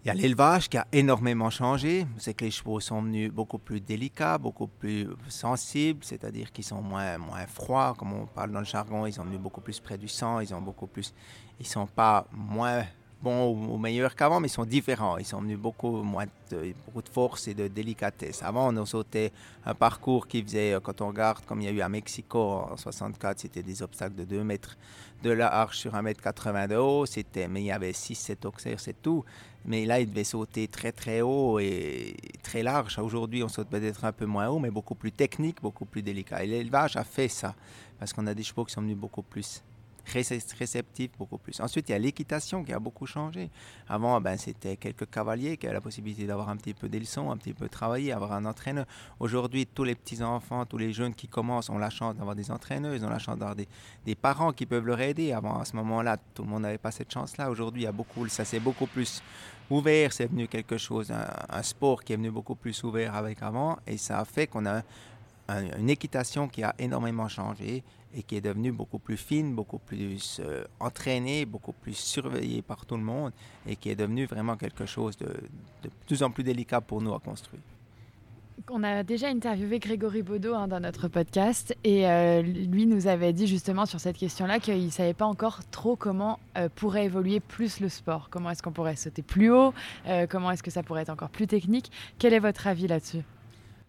Il 0.04 0.08
y 0.08 0.10
a 0.10 0.14
l'élevage 0.14 0.68
qui 0.68 0.78
a 0.78 0.86
énormément 0.92 1.50
changé. 1.50 2.06
C'est 2.18 2.32
que 2.32 2.44
les 2.44 2.50
chevaux 2.50 2.80
sont 2.80 3.02
venus 3.02 3.32
beaucoup 3.32 3.58
plus 3.58 3.80
délicats, 3.80 4.38
beaucoup 4.38 4.68
plus 4.68 5.08
sensibles, 5.28 6.04
c'est-à-dire 6.04 6.52
qu'ils 6.52 6.64
sont 6.64 6.80
moins, 6.80 7.18
froids, 7.46 7.94
comme 7.98 8.12
on 8.12 8.26
parle 8.26 8.52
dans 8.52 8.60
le 8.60 8.64
jargon. 8.64 9.06
Ils 9.06 9.12
sont 9.12 9.24
venus 9.24 9.40
beaucoup 9.40 9.60
plus 9.60 9.80
près 9.80 9.98
du 9.98 10.08
sang, 10.08 10.40
ils 10.40 10.54
ont 10.54 10.62
beaucoup 10.62 10.86
plus. 10.86 11.12
Ils 11.58 11.66
sont 11.66 11.86
pas 11.86 12.26
moins 12.30 12.84
bons 13.22 13.50
ou, 13.50 13.76
meilleurs 13.78 14.14
qu'avant, 14.14 14.40
mais 14.40 14.48
ils 14.48 14.52
sont 14.52 14.64
différents. 14.64 15.18
Ils 15.18 15.24
sont 15.24 15.40
venus 15.40 15.58
beaucoup 15.58 16.02
moins 16.02 16.26
de, 16.50 16.74
force 17.12 17.48
et 17.48 17.54
de 17.54 17.68
délicatesse. 17.68 18.42
Avant, 18.42 18.72
on 18.72 18.76
a 18.76 18.86
sauté 18.86 19.32
un 19.64 19.74
parcours 19.74 20.28
qui 20.28 20.42
faisait, 20.42 20.74
euh, 20.74 20.80
quand 20.80 21.00
on 21.00 21.08
regarde, 21.08 21.44
comme 21.44 21.60
il 21.60 21.64
y 21.64 21.68
a 21.68 21.72
eu 21.72 21.80
à 21.80 21.88
Mexico 21.88 22.38
en 22.38 22.76
64, 22.76 23.40
c'était 23.40 23.62
des 23.62 23.82
obstacles 23.82 24.14
de 24.14 24.24
2 24.24 24.44
mètres 24.44 24.76
de 25.22 25.30
la 25.30 25.52
arche 25.52 25.78
sur 25.78 25.94
1 25.94 26.02
mètre 26.02 26.22
80 26.22 26.68
de 26.68 26.76
haut. 26.76 27.06
C'était, 27.06 27.48
mais 27.48 27.62
il 27.62 27.66
y 27.66 27.72
avait 27.72 27.92
6-7 27.92 28.46
oxaires, 28.46 28.80
c'est 28.80 29.00
tout. 29.02 29.24
Mais 29.64 29.84
là, 29.84 30.00
il 30.00 30.08
devait 30.08 30.24
sauter 30.24 30.68
très 30.68 30.92
très 30.92 31.20
haut 31.20 31.58
et 31.58 32.16
très 32.42 32.62
large. 32.62 32.98
Aujourd'hui, 32.98 33.42
on 33.42 33.48
saute 33.48 33.68
peut-être 33.68 34.04
un 34.04 34.12
peu 34.12 34.26
moins 34.26 34.48
haut, 34.48 34.58
mais 34.58 34.70
beaucoup 34.70 34.94
plus 34.94 35.12
technique, 35.12 35.60
beaucoup 35.60 35.84
plus 35.84 36.02
délicat. 36.02 36.44
Et 36.44 36.46
l'élevage 36.46 36.96
a 36.96 37.04
fait 37.04 37.28
ça, 37.28 37.54
parce 37.98 38.12
qu'on 38.12 38.26
a 38.26 38.34
des 38.34 38.44
chevaux 38.44 38.64
qui 38.64 38.72
sont 38.72 38.80
venus 38.80 38.96
beaucoup 38.96 39.22
plus 39.22 39.62
réceptifs 40.10 41.10
beaucoup 41.18 41.38
plus. 41.38 41.60
Ensuite, 41.60 41.88
il 41.88 41.92
y 41.92 41.94
a 41.94 41.98
l'équitation 41.98 42.64
qui 42.64 42.72
a 42.72 42.78
beaucoup 42.78 43.06
changé. 43.06 43.50
Avant, 43.88 44.20
ben, 44.20 44.36
c'était 44.36 44.76
quelques 44.76 45.08
cavaliers 45.10 45.56
qui 45.56 45.66
avaient 45.66 45.74
la 45.74 45.80
possibilité 45.80 46.26
d'avoir 46.26 46.48
un 46.48 46.56
petit 46.56 46.74
peu 46.74 46.88
des 46.88 47.00
leçons, 47.00 47.30
un 47.30 47.36
petit 47.36 47.52
peu 47.52 47.68
travailler, 47.68 48.12
avoir 48.12 48.32
un 48.32 48.44
entraîneur. 48.44 48.86
Aujourd'hui, 49.20 49.66
tous 49.66 49.84
les 49.84 49.94
petits-enfants, 49.94 50.66
tous 50.66 50.78
les 50.78 50.92
jeunes 50.92 51.14
qui 51.14 51.28
commencent 51.28 51.70
ont 51.70 51.78
la 51.78 51.90
chance 51.90 52.16
d'avoir 52.16 52.34
des 52.34 52.50
entraîneurs, 52.50 52.94
ils 52.94 53.04
ont 53.04 53.10
la 53.10 53.18
chance 53.18 53.38
d'avoir 53.38 53.56
des, 53.56 54.14
parents 54.14 54.52
qui 54.52 54.66
peuvent 54.66 54.86
leur 54.86 55.00
aider. 55.00 55.32
Avant, 55.32 55.58
à 55.60 55.64
ce 55.64 55.76
moment-là, 55.76 56.16
tout 56.34 56.42
le 56.42 56.48
monde 56.48 56.62
n'avait 56.62 56.78
pas 56.78 56.90
cette 56.90 57.12
chance-là. 57.12 57.50
Aujourd'hui, 57.50 57.82
il 57.82 57.84
y 57.84 57.88
a 57.88 57.92
beaucoup, 57.92 58.26
ça 58.28 58.44
s'est 58.44 58.60
beaucoup 58.60 58.86
plus 58.86 59.22
ouvert, 59.70 60.12
c'est 60.12 60.26
venu 60.26 60.48
quelque 60.48 60.78
chose, 60.78 61.10
un, 61.10 61.26
un, 61.50 61.62
sport 61.62 62.02
qui 62.02 62.14
est 62.14 62.16
venu 62.16 62.30
beaucoup 62.30 62.54
plus 62.54 62.82
ouvert 62.84 63.14
avec 63.14 63.42
avant, 63.42 63.78
et 63.86 63.98
ça 63.98 64.18
a 64.18 64.24
fait 64.24 64.46
qu'on 64.46 64.64
a 64.64 64.82
une 65.48 65.90
équitation 65.90 66.48
qui 66.48 66.62
a 66.62 66.74
énormément 66.78 67.28
changé 67.28 67.82
et 68.14 68.22
qui 68.22 68.36
est 68.36 68.40
devenue 68.40 68.72
beaucoup 68.72 68.98
plus 68.98 69.16
fine, 69.16 69.54
beaucoup 69.54 69.78
plus 69.78 70.40
euh, 70.40 70.64
entraînée, 70.80 71.44
beaucoup 71.44 71.72
plus 71.72 71.94
surveillée 71.96 72.62
par 72.62 72.86
tout 72.86 72.96
le 72.96 73.02
monde 73.02 73.32
et 73.66 73.76
qui 73.76 73.90
est 73.90 73.96
devenue 73.96 74.26
vraiment 74.26 74.56
quelque 74.56 74.86
chose 74.86 75.16
de, 75.16 75.26
de 75.26 75.90
plus 76.06 76.22
en 76.22 76.30
plus 76.30 76.42
délicat 76.42 76.80
pour 76.80 77.02
nous 77.02 77.14
à 77.14 77.20
construire. 77.20 77.62
On 78.70 78.82
a 78.82 79.02
déjà 79.02 79.28
interviewé 79.28 79.78
Grégory 79.78 80.22
Baudot 80.22 80.54
hein, 80.54 80.68
dans 80.68 80.80
notre 80.80 81.06
podcast 81.08 81.76
et 81.84 82.08
euh, 82.08 82.42
lui 82.42 82.86
nous 82.86 83.06
avait 83.06 83.32
dit 83.32 83.46
justement 83.46 83.86
sur 83.86 84.00
cette 84.00 84.16
question-là 84.16 84.58
qu'il 84.58 84.84
ne 84.84 84.90
savait 84.90 85.14
pas 85.14 85.26
encore 85.26 85.60
trop 85.70 85.94
comment 85.94 86.38
euh, 86.56 86.68
pourrait 86.74 87.04
évoluer 87.04 87.40
plus 87.40 87.80
le 87.80 87.88
sport. 87.88 88.28
Comment 88.30 88.50
est-ce 88.50 88.62
qu'on 88.62 88.72
pourrait 88.72 88.96
sauter 88.96 89.22
plus 89.22 89.50
haut? 89.50 89.72
Comment 90.28 90.50
est-ce 90.50 90.62
que 90.62 90.70
ça 90.70 90.82
pourrait 90.82 91.02
être 91.02 91.10
encore 91.10 91.30
plus 91.30 91.46
technique? 91.46 91.92
Quel 92.18 92.34
est 92.34 92.40
votre 92.40 92.66
avis 92.66 92.88
là-dessus? 92.88 93.22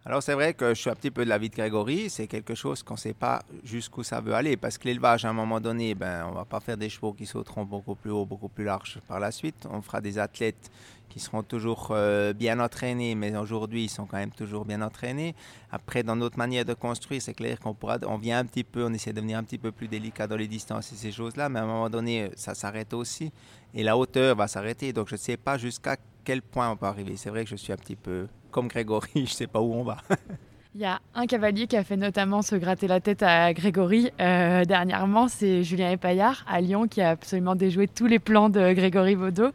Alors 0.09 0.23
c'est 0.23 0.33
vrai 0.33 0.55
que 0.55 0.69
je 0.69 0.81
suis 0.81 0.89
un 0.89 0.95
petit 0.95 1.11
peu 1.11 1.23
de 1.23 1.29
l'avis 1.29 1.49
de 1.49 1.55
Grégory, 1.55 2.09
c'est 2.09 2.25
quelque 2.25 2.55
chose 2.55 2.81
qu'on 2.81 2.95
ne 2.95 2.99
sait 2.99 3.13
pas 3.13 3.43
jusqu'où 3.63 4.01
ça 4.01 4.19
veut 4.21 4.33
aller, 4.33 4.57
parce 4.57 4.79
que 4.79 4.87
l'élevage, 4.87 5.23
à 5.23 5.29
un 5.29 5.33
moment 5.33 5.61
donné, 5.61 5.93
ben, 5.93 6.25
on 6.25 6.31
ne 6.31 6.33
va 6.33 6.45
pas 6.45 6.59
faire 6.59 6.77
des 6.77 6.89
chevaux 6.89 7.13
qui 7.13 7.27
sauteront 7.27 7.63
beaucoup 7.63 7.93
plus 7.93 8.09
haut, 8.09 8.25
beaucoup 8.25 8.49
plus 8.49 8.63
large 8.63 8.97
par 9.07 9.19
la 9.19 9.29
suite. 9.29 9.67
On 9.69 9.83
fera 9.83 10.01
des 10.01 10.17
athlètes 10.17 10.71
qui 11.09 11.19
seront 11.19 11.43
toujours 11.43 11.89
euh, 11.91 12.33
bien 12.33 12.59
entraînés, 12.59 13.13
mais 13.13 13.37
aujourd'hui 13.37 13.83
ils 13.83 13.89
sont 13.89 14.07
quand 14.07 14.17
même 14.17 14.31
toujours 14.31 14.65
bien 14.65 14.81
entraînés. 14.81 15.35
Après, 15.71 16.01
dans 16.01 16.15
notre 16.15 16.39
manière 16.39 16.65
de 16.65 16.73
construire, 16.73 17.21
c'est 17.21 17.35
clair 17.35 17.59
qu'on 17.59 17.75
pourra, 17.75 17.99
on 18.07 18.17
vient 18.17 18.39
un 18.39 18.45
petit 18.45 18.63
peu, 18.63 18.83
on 18.83 18.93
essaie 18.93 19.11
de 19.11 19.17
devenir 19.17 19.37
un 19.37 19.43
petit 19.43 19.59
peu 19.59 19.71
plus 19.71 19.87
délicat 19.87 20.25
dans 20.25 20.37
les 20.37 20.47
distances 20.47 20.91
et 20.91 20.95
ces 20.95 21.11
choses-là, 21.11 21.49
mais 21.49 21.59
à 21.59 21.63
un 21.65 21.67
moment 21.67 21.89
donné, 21.91 22.31
ça 22.35 22.55
s'arrête 22.55 22.95
aussi, 22.95 23.31
et 23.75 23.83
la 23.83 23.95
hauteur 23.95 24.35
va 24.35 24.47
s'arrêter. 24.47 24.91
Donc 24.91 25.07
je 25.07 25.13
ne 25.13 25.19
sais 25.19 25.37
pas 25.37 25.59
jusqu'à 25.59 25.97
quel 26.25 26.41
point 26.41 26.71
on 26.71 26.77
peut 26.77 26.87
arriver. 26.87 27.15
C'est 27.15 27.29
vrai 27.29 27.43
que 27.43 27.51
je 27.51 27.57
suis 27.57 27.71
un 27.71 27.77
petit 27.77 27.95
peu 27.95 28.25
comme 28.51 28.67
Grégory, 28.67 29.09
je 29.15 29.21
ne 29.21 29.25
sais 29.27 29.47
pas 29.47 29.61
où 29.61 29.73
on 29.73 29.83
va. 29.83 29.97
Il 30.75 30.81
y 30.81 30.85
a 30.85 30.99
un 31.15 31.25
cavalier 31.25 31.65
qui 31.65 31.75
a 31.75 31.83
fait 31.83 31.97
notamment 31.97 32.43
se 32.43 32.55
gratter 32.55 32.87
la 32.87 32.99
tête 32.99 33.23
à 33.23 33.53
Grégory 33.53 34.11
euh, 34.21 34.65
dernièrement, 34.65 35.27
c'est 35.27 35.63
Julien 35.63 35.89
Epaillard 35.89 36.45
à 36.47 36.61
Lyon 36.61 36.87
qui 36.87 37.01
a 37.01 37.09
absolument 37.09 37.55
déjoué 37.55 37.87
tous 37.87 38.05
les 38.05 38.19
plans 38.19 38.49
de 38.49 38.73
Grégory 38.73 39.15
Vaudot. 39.15 39.49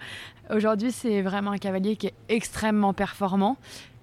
Aujourd'hui, 0.51 0.91
c'est 0.91 1.23
vraiment 1.23 1.53
un 1.53 1.59
cavalier 1.59 1.95
qui 1.95 2.09
est 2.09 2.15
extrêmement 2.29 2.93
performant 2.93 3.57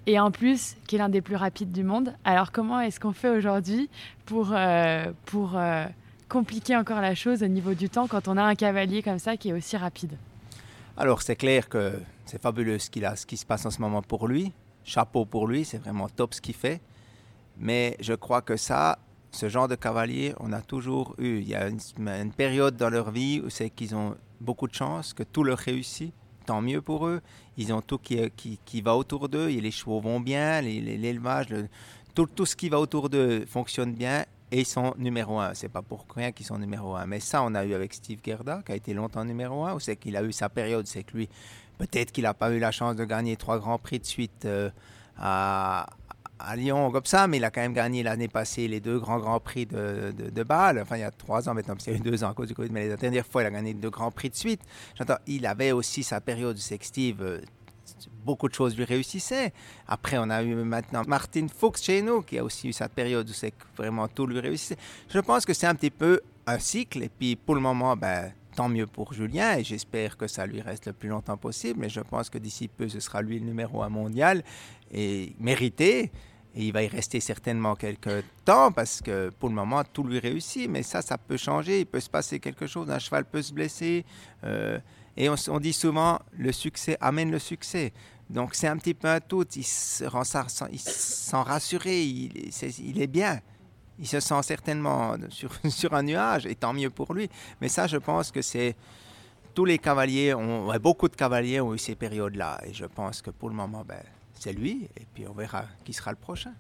et 0.08 0.20
en 0.22 0.32
plus 0.32 0.78
qui 0.88 0.96
est 0.96 1.00
l'un 1.00 1.10
des 1.10 1.22
plus 1.22 1.36
rapides 1.36 1.74
du 1.74 1.84
monde. 1.84 2.14
Alors 2.24 2.54
comment 2.54 2.80
est-ce 2.80 3.00
qu'on 3.00 3.12
fait 3.12 3.30
aujourd'hui 3.30 3.90
pour, 4.26 4.52
euh, 4.54 5.12
pour 5.26 5.58
euh, 5.58 5.86
compliquer 6.30 6.78
encore 6.78 7.02
la 7.02 7.14
chose 7.14 7.44
au 7.44 7.48
niveau 7.48 7.74
du 7.74 7.90
temps 7.90 8.08
quand 8.08 8.30
on 8.30 8.38
a 8.38 8.44
un 8.44 8.56
cavalier 8.56 9.04
comme 9.04 9.20
ça 9.20 9.36
qui 9.36 9.50
est 9.50 9.54
aussi 9.54 9.76
rapide? 9.76 10.18
Alors 10.96 11.22
c'est 11.22 11.36
clair 11.36 11.68
que 11.68 11.94
c'est 12.26 12.42
fabuleux 12.42 12.80
ce, 12.80 12.90
qu'il 12.90 13.06
a, 13.06 13.18
ce 13.18 13.26
qui 13.26 13.36
se 13.36 13.46
passe 13.46 13.66
en 13.66 13.70
ce 13.70 13.82
moment 13.82 14.02
pour 14.02 14.30
lui 14.30 14.54
chapeau 14.84 15.26
pour 15.26 15.48
lui, 15.48 15.66
c'est 15.66 15.78
vraiment 15.78 16.10
top 16.10 16.34
ce 16.34 16.42
qu'il 16.42 16.56
fait. 16.56 16.82
Mais 17.58 17.96
je 18.00 18.14
crois 18.14 18.42
que 18.42 18.58
ça, 18.58 19.00
ce 19.32 19.50
genre 19.50 19.68
de 19.68 19.76
cavalier, 19.76 20.34
on 20.40 20.52
a 20.52 20.62
toujours 20.62 21.16
eu. 21.18 21.40
Il 21.40 21.48
y 21.48 21.56
a 21.56 21.68
une, 21.68 22.32
période 22.32 22.76
dans 22.76 22.90
leur 22.90 23.12
vie 23.12 23.42
où 23.44 23.50
c'est 23.50 23.70
qu'ils 23.70 23.96
ont 23.96 24.16
beaucoup 24.40 24.68
de 24.68 24.74
chance, 24.74 25.14
que 25.14 25.24
tout 25.24 25.44
leur 25.44 25.58
réussit. 25.58 26.14
Tant 26.46 26.62
mieux 26.62 26.82
pour 26.82 27.08
eux. 27.08 27.22
Ils 27.58 27.72
ont 27.72 27.82
tout 27.82 28.00
qui, 28.00 28.20
qui, 28.32 28.60
qui 28.66 28.82
va 28.82 28.96
autour 28.96 29.30
d'eux. 29.30 29.50
Et 29.50 29.62
les 29.62 29.72
chevaux 29.72 30.02
vont 30.02 30.20
bien, 30.20 30.62
l'élevage, 30.62 31.48
tout, 32.16 32.26
tout 32.26 32.46
ce 32.46 32.56
qui 32.56 32.68
va 32.70 32.80
autour 32.80 33.10
d'eux 33.10 33.46
fonctionne 33.46 33.94
bien 33.94 34.26
et 34.52 34.60
ils 34.60 34.66
sont 34.66 34.94
numéro 34.98 35.40
un. 35.40 35.54
C'est 35.54 35.70
pas 35.70 35.82
pour 35.82 36.06
rien 36.14 36.32
qu'ils 36.32 36.46
sont 36.46 36.58
numéro 36.58 36.96
un. 36.96 37.06
Mais 37.06 37.20
ça, 37.22 37.42
on 37.42 37.56
a 37.56 37.64
eu 37.64 37.74
avec 37.74 37.94
Steve 37.94 38.20
Gerda, 38.24 38.62
qui 38.66 38.74
a 38.74 38.76
été 38.76 38.94
longtemps 38.94 39.24
numéro 39.24 39.64
un. 39.66 39.74
Ou 39.74 39.80
c'est 39.80 39.96
qu'il 39.96 40.18
a 40.18 40.24
eu 40.24 40.34
sa 40.34 40.50
période, 40.50 40.86
c'est 40.88 41.04
que 41.04 41.16
lui, 41.16 41.30
peut-être 41.88 42.12
qu'il 42.12 42.24
n'a 42.24 42.34
pas 42.34 42.52
eu 42.52 42.60
la 42.60 42.72
chance 42.72 42.96
de 42.96 43.06
gagner 43.06 43.36
trois 43.36 43.60
grands 43.60 43.80
prix 43.80 44.00
de 44.00 44.06
suite 44.06 44.46
euh, 44.46 44.70
à, 45.18 45.88
Lyon 46.56 46.92
comme 46.92 47.06
ça, 47.06 47.28
mais 47.28 47.38
il 47.38 47.44
a 47.44 47.52
quand 47.52 47.62
même 47.62 47.74
gagné 47.74 48.02
l'année 48.02 48.28
passée 48.28 48.68
les 48.68 48.80
deux 48.80 48.98
grands 48.98 49.20
grands 49.20 49.40
prix 49.40 49.68
de, 49.68 50.12
de, 50.12 50.44
Bâle. 50.44 50.80
Enfin, 50.80 50.98
il 50.98 51.02
y 51.02 51.04
a 51.04 51.12
trois 51.12 51.48
ans 51.48 51.54
maintenant, 51.54 51.76
parce 51.76 51.84
qu'il 51.84 51.94
y 51.94 51.96
a 51.96 52.00
eu 52.00 52.02
deux 52.02 52.24
ans 52.24 52.32
à 52.32 52.34
cause 52.34 52.48
du 52.48 52.56
Covid, 52.56 52.72
mais 52.72 52.88
la 52.88 52.98
dernière 52.98 53.26
fois, 53.28 53.44
il 53.44 53.46
a 53.46 53.52
gagné 53.52 53.76
deux 53.76 53.92
grands 53.92 54.10
prix 54.10 54.32
de 54.32 54.36
suite. 54.36 54.62
J'entends, 54.98 55.20
il 55.28 55.46
avait 55.46 55.72
aussi 55.72 56.02
sa 56.02 56.20
période, 56.20 56.58
Steve, 56.58 57.22
euh, 57.22 57.42
beaucoup 58.26 58.50
de 58.50 58.56
choses 58.56 58.76
lui 58.76 58.86
réussissaient. 58.86 59.54
Après, 59.88 60.18
on 60.18 60.32
a 60.32 60.42
eu 60.42 60.56
maintenant 60.56 61.04
Martin 61.08 61.46
Fuchs 61.48 61.84
chez 61.84 62.02
nous, 62.02 62.24
qui 62.24 62.40
a 62.40 62.44
aussi 62.44 62.70
eu 62.70 62.74
sa 62.74 62.90
période 62.90 63.30
où 63.30 63.34
c'est 63.34 63.54
vraiment 63.78 64.08
tout 64.08 64.26
lui 64.26 64.40
réussissait. 64.40 64.78
Je 65.10 65.20
pense 65.20 65.46
que 65.46 65.54
c'est 65.54 65.68
un 65.68 65.76
petit 65.76 65.92
peu 65.92 66.22
un 66.48 66.58
cycle, 66.58 67.04
et 67.04 67.10
puis 67.10 67.36
pour 67.36 67.54
le 67.54 67.62
moment, 67.62 67.96
ben, 67.96 68.32
tant 68.56 68.70
mieux 68.70 68.88
pour 68.88 69.14
Julien 69.14 69.58
et 69.58 69.64
j'espère 69.64 70.18
que 70.18 70.28
ça 70.28 70.46
lui 70.46 70.62
reste 70.62 70.88
le 70.88 70.94
plus 70.94 71.10
longtemps 71.10 71.38
possible. 71.38 71.80
Mais 71.80 71.90
je 71.90 72.02
pense 72.02 72.30
que 72.30 72.38
d'ici 72.38 72.68
peu, 72.68 72.90
ce 72.90 73.00
sera 73.00 73.22
lui 73.22 73.40
le 73.40 73.46
numéro 73.46 73.82
un 73.84 73.90
mondial 73.90 74.44
et 74.92 75.36
mérité. 75.40 76.12
Et 76.54 76.66
il 76.66 76.74
va 76.74 76.84
y 76.84 76.88
rester 76.88 77.22
certainement 77.22 77.76
quelques 77.76 78.26
temps 78.44 78.74
parce 78.74 79.02
que 79.02 79.30
pour 79.40 79.48
le 79.48 79.56
moment, 79.56 79.84
tout 79.86 80.04
lui 80.04 80.20
réussit. 80.20 80.70
Mais 80.70 80.84
ça, 80.84 81.02
ça 81.02 81.18
peut 81.18 81.38
changer. 81.38 81.82
Il 81.82 81.86
peut 81.86 82.02
se 82.02 82.10
passer 82.10 82.40
quelque 82.40 82.68
chose. 82.68 82.90
Un 82.92 83.00
cheval 83.00 83.26
peut 83.26 83.42
se 83.42 83.54
blesser. 83.54 84.06
Euh, 84.44 84.78
et 85.16 85.30
on, 85.30 85.60
dit 85.60 85.74
souvent, 85.74 86.20
le 86.38 86.52
succès 86.52 86.98
amène 87.00 87.32
le 87.32 87.40
succès. 87.40 87.94
Donc 88.30 88.56
c'est 88.56 88.68
un 88.68 88.78
petit 88.78 88.94
peu 88.94 89.08
un 89.08 89.20
tout. 89.20 89.46
Il 89.56 89.64
se. 89.64 90.06
Il, 91.86 92.38
est, 92.38 92.80
il 92.80 93.02
est 93.02 93.08
bien. 93.08 93.40
Il 94.02 94.08
se 94.08 94.20
sent 94.20 94.44
certainement 94.44 95.16
sur, 95.70 95.94
un 95.94 96.04
nuage. 96.04 96.46
Et 96.46 96.56
tant 96.56 96.74
mieux 96.74 96.90
pour 96.90 97.14
lui. 97.14 97.30
Mais 97.62 97.70
ça, 97.70 97.88
je 97.88 97.98
pense 97.98 98.32
que 98.32 98.42
c'est 98.42 98.76
tous 99.54 99.66
les 99.66 99.78
cavaliers, 99.78 100.34
beaucoup 100.82 101.08
de 101.08 101.16
cavaliers 101.16 101.62
ont 101.62 101.74
eu 101.74 101.78
ces 101.78 101.96
périodes-là. 101.96 102.60
Et 102.66 102.74
je 102.74 102.86
pense 102.86 103.22
que 103.22 103.32
pour 103.32 103.50
le 103.50 103.56
moment, 103.56 103.84
ben, 103.88 104.02
c'est 104.34 104.54
lui, 104.54 104.88
et 104.98 105.06
puis 105.14 105.26
on 105.28 105.34
verra 105.34 105.66
qui 105.86 105.94
sera 105.94 106.12
le 106.12 106.18
prochain. 106.18 106.54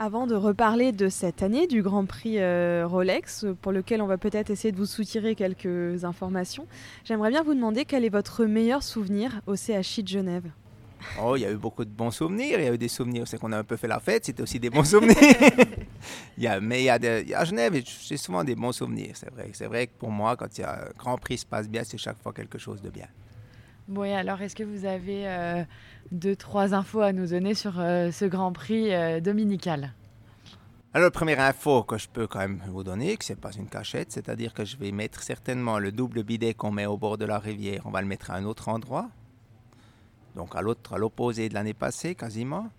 Avant 0.00 0.26
de 0.26 0.34
reparler 0.34 0.90
de 0.90 1.08
cette 1.08 1.42
année 1.42 1.68
du 1.68 1.80
Grand 1.80 2.04
Prix 2.04 2.40
euh, 2.40 2.84
Rolex, 2.86 3.46
pour 3.62 3.70
lequel 3.70 4.02
on 4.02 4.06
va 4.06 4.18
peut-être 4.18 4.50
essayer 4.50 4.72
de 4.72 4.76
vous 4.76 4.86
soutirer 4.86 5.36
quelques 5.36 6.04
informations, 6.04 6.66
j'aimerais 7.04 7.30
bien 7.30 7.44
vous 7.44 7.54
demander 7.54 7.84
quel 7.84 8.04
est 8.04 8.08
votre 8.08 8.44
meilleur 8.44 8.82
souvenir 8.82 9.40
au 9.46 9.54
CHI 9.54 10.02
de 10.02 10.08
Genève 10.08 10.50
Oh, 11.22 11.36
il 11.36 11.40
y 11.40 11.44
a 11.44 11.50
eu 11.50 11.56
beaucoup 11.56 11.84
de 11.84 11.90
bons 11.90 12.10
souvenirs. 12.10 12.58
Il 12.58 12.64
y 12.64 12.68
a 12.68 12.72
eu 12.72 12.78
des 12.78 12.88
souvenirs, 12.88 13.26
c'est 13.26 13.38
qu'on 13.38 13.52
a 13.52 13.58
un 13.58 13.64
peu 13.64 13.76
fait 13.76 13.88
la 13.88 14.00
fête, 14.00 14.24
c'était 14.24 14.42
aussi 14.42 14.58
des 14.58 14.70
bons 14.70 14.84
souvenirs. 14.84 15.16
il 16.36 16.44
y 16.44 16.46
a, 16.46 16.60
mais 16.60 16.82
il 16.82 16.84
y 16.84 16.90
a, 16.90 16.98
de, 16.98 17.22
il 17.22 17.28
y 17.28 17.34
a 17.34 17.40
à 17.40 17.44
Genève, 17.44 17.74
j'ai 18.02 18.16
souvent 18.16 18.42
des 18.44 18.54
bons 18.54 18.72
souvenirs, 18.72 19.12
c'est 19.14 19.30
vrai. 19.30 19.50
C'est 19.52 19.66
vrai 19.66 19.86
que 19.86 19.92
pour 19.98 20.10
moi, 20.10 20.36
quand 20.36 20.58
il 20.58 20.62
y 20.62 20.64
a 20.64 20.72
un 20.72 20.88
Grand 20.98 21.18
Prix 21.18 21.38
se 21.38 21.46
passe 21.46 21.68
bien, 21.68 21.84
c'est 21.84 21.98
chaque 21.98 22.20
fois 22.22 22.32
quelque 22.32 22.58
chose 22.58 22.80
de 22.80 22.90
bien. 22.90 23.06
Bon, 23.86 24.04
et 24.04 24.14
alors, 24.14 24.40
est-ce 24.40 24.56
que 24.56 24.62
vous 24.62 24.86
avez 24.86 25.28
euh, 25.28 25.62
deux, 26.10 26.36
trois 26.36 26.72
infos 26.72 27.02
à 27.02 27.12
nous 27.12 27.26
donner 27.26 27.54
sur 27.54 27.78
euh, 27.78 28.10
ce 28.10 28.24
Grand 28.24 28.52
Prix 28.52 28.94
euh, 28.94 29.20
dominical? 29.20 29.92
Alors, 30.94 31.06
la 31.06 31.10
première 31.10 31.40
info 31.40 31.82
que 31.82 31.98
je 31.98 32.08
peux 32.08 32.26
quand 32.26 32.38
même 32.38 32.62
vous 32.68 32.82
donner, 32.82 33.16
que 33.16 33.24
ce 33.24 33.32
n'est 33.32 33.38
pas 33.38 33.52
une 33.52 33.66
cachette, 33.66 34.12
c'est-à-dire 34.12 34.54
que 34.54 34.64
je 34.64 34.78
vais 34.78 34.90
mettre 34.90 35.22
certainement 35.22 35.78
le 35.78 35.92
double 35.92 36.22
bidet 36.22 36.54
qu'on 36.54 36.70
met 36.70 36.86
au 36.86 36.96
bord 36.96 37.18
de 37.18 37.26
la 37.26 37.38
rivière, 37.38 37.82
on 37.84 37.90
va 37.90 38.00
le 38.00 38.06
mettre 38.06 38.30
à 38.30 38.36
un 38.36 38.44
autre 38.44 38.68
endroit, 38.68 39.10
donc 40.34 40.56
à 40.56 40.62
l'autre, 40.62 40.92
à 40.94 40.98
l'opposé 40.98 41.48
de 41.48 41.54
l'année 41.54 41.74
passée 41.74 42.14
quasiment, 42.14 42.70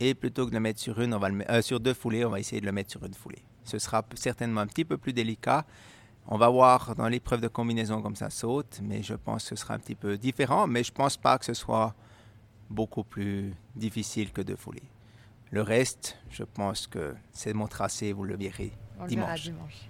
et 0.00 0.14
plutôt 0.14 0.44
que 0.44 0.50
de 0.50 0.54
le 0.56 0.60
mettre 0.60 0.80
sur 0.80 1.00
une, 1.00 1.14
on 1.14 1.18
va 1.18 1.28
le, 1.28 1.50
euh, 1.50 1.62
sur 1.62 1.80
deux 1.80 1.94
foulées, 1.94 2.24
on 2.24 2.30
va 2.30 2.40
essayer 2.40 2.60
de 2.60 2.66
le 2.66 2.72
mettre 2.72 2.90
sur 2.90 3.04
une 3.04 3.14
foulée. 3.14 3.42
Ce 3.64 3.78
sera 3.78 4.04
certainement 4.14 4.60
un 4.60 4.66
petit 4.66 4.84
peu 4.84 4.96
plus 4.96 5.12
délicat. 5.12 5.64
On 6.28 6.38
va 6.38 6.48
voir 6.48 6.94
dans 6.96 7.08
l'épreuve 7.08 7.40
de 7.40 7.48
combinaison 7.48 8.02
comme 8.02 8.16
ça 8.16 8.30
saute, 8.30 8.80
mais 8.82 9.02
je 9.02 9.14
pense 9.14 9.44
que 9.44 9.48
ce 9.50 9.56
sera 9.56 9.74
un 9.74 9.78
petit 9.78 9.94
peu 9.94 10.18
différent, 10.18 10.66
mais 10.66 10.82
je 10.82 10.92
pense 10.92 11.16
pas 11.16 11.38
que 11.38 11.44
ce 11.44 11.54
soit 11.54 11.94
beaucoup 12.68 13.04
plus 13.04 13.54
difficile 13.74 14.32
que 14.32 14.42
deux 14.42 14.56
foulées. 14.56 14.82
Le 15.50 15.62
reste, 15.62 16.18
je 16.30 16.42
pense 16.42 16.88
que 16.88 17.14
c'est 17.32 17.52
mon 17.54 17.68
tracé, 17.68 18.12
vous 18.12 18.24
le 18.24 18.36
verrez 18.36 18.72
On 18.98 19.06
dimanche. 19.06 19.46
Le 19.46 19.52
dimanche. 19.52 19.88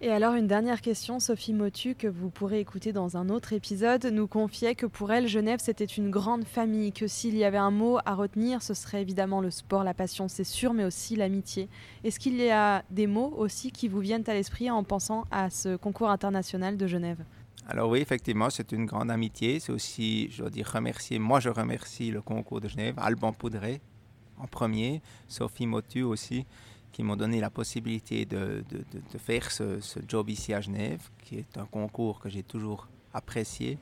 Et 0.00 0.12
alors 0.12 0.34
une 0.34 0.46
dernière 0.46 0.80
question, 0.80 1.18
Sophie 1.18 1.52
Motu, 1.52 1.96
que 1.96 2.06
vous 2.06 2.30
pourrez 2.30 2.60
écouter 2.60 2.92
dans 2.92 3.16
un 3.16 3.28
autre 3.28 3.52
épisode, 3.52 4.06
nous 4.06 4.28
confiait 4.28 4.76
que 4.76 4.86
pour 4.86 5.10
elle, 5.10 5.26
Genève, 5.26 5.58
c'était 5.60 5.84
une 5.84 6.08
grande 6.08 6.44
famille, 6.44 6.92
que 6.92 7.08
s'il 7.08 7.36
y 7.36 7.42
avait 7.42 7.58
un 7.58 7.72
mot 7.72 7.98
à 8.06 8.14
retenir, 8.14 8.62
ce 8.62 8.74
serait 8.74 9.02
évidemment 9.02 9.40
le 9.40 9.50
sport, 9.50 9.82
la 9.82 9.94
passion, 9.94 10.28
c'est 10.28 10.44
sûr, 10.44 10.72
mais 10.72 10.84
aussi 10.84 11.16
l'amitié. 11.16 11.68
Est-ce 12.04 12.20
qu'il 12.20 12.36
y 12.36 12.48
a 12.48 12.84
des 12.90 13.08
mots 13.08 13.34
aussi 13.36 13.72
qui 13.72 13.88
vous 13.88 13.98
viennent 13.98 14.22
à 14.28 14.34
l'esprit 14.34 14.70
en 14.70 14.84
pensant 14.84 15.24
à 15.32 15.50
ce 15.50 15.74
concours 15.74 16.10
international 16.10 16.76
de 16.76 16.86
Genève? 16.86 17.24
Alors 17.66 17.90
oui, 17.90 17.98
effectivement, 17.98 18.50
c'est 18.50 18.70
une 18.70 18.86
grande 18.86 19.10
amitié. 19.10 19.58
C'est 19.58 19.72
aussi, 19.72 20.30
je 20.30 20.42
dois 20.42 20.50
dire, 20.50 20.70
remercier. 20.72 21.18
Moi, 21.18 21.40
je 21.40 21.48
remercie 21.48 22.12
le 22.12 22.22
concours 22.22 22.60
de 22.60 22.68
Genève, 22.68 22.94
Alban 22.98 23.32
Poudré, 23.32 23.80
en 24.38 24.46
premier, 24.46 25.02
Sophie 25.26 25.66
Motu 25.66 26.02
aussi, 26.02 26.46
qui 26.98 27.04
m'ont 27.04 27.14
donné 27.14 27.38
la 27.40 27.48
possibilité 27.48 28.24
de, 28.24 28.64
de, 28.68 28.78
de, 28.78 29.00
de 29.12 29.18
faire 29.18 29.52
ce, 29.52 29.78
ce, 29.78 30.00
job 30.08 30.28
ici 30.30 30.52
à 30.52 30.60
Genève, 30.60 31.00
qui 31.22 31.36
est 31.36 31.56
un 31.56 31.64
concours 31.64 32.18
que 32.18 32.28
j'ai 32.28 32.42
toujours 32.42 32.88
apprécié, 33.14 33.78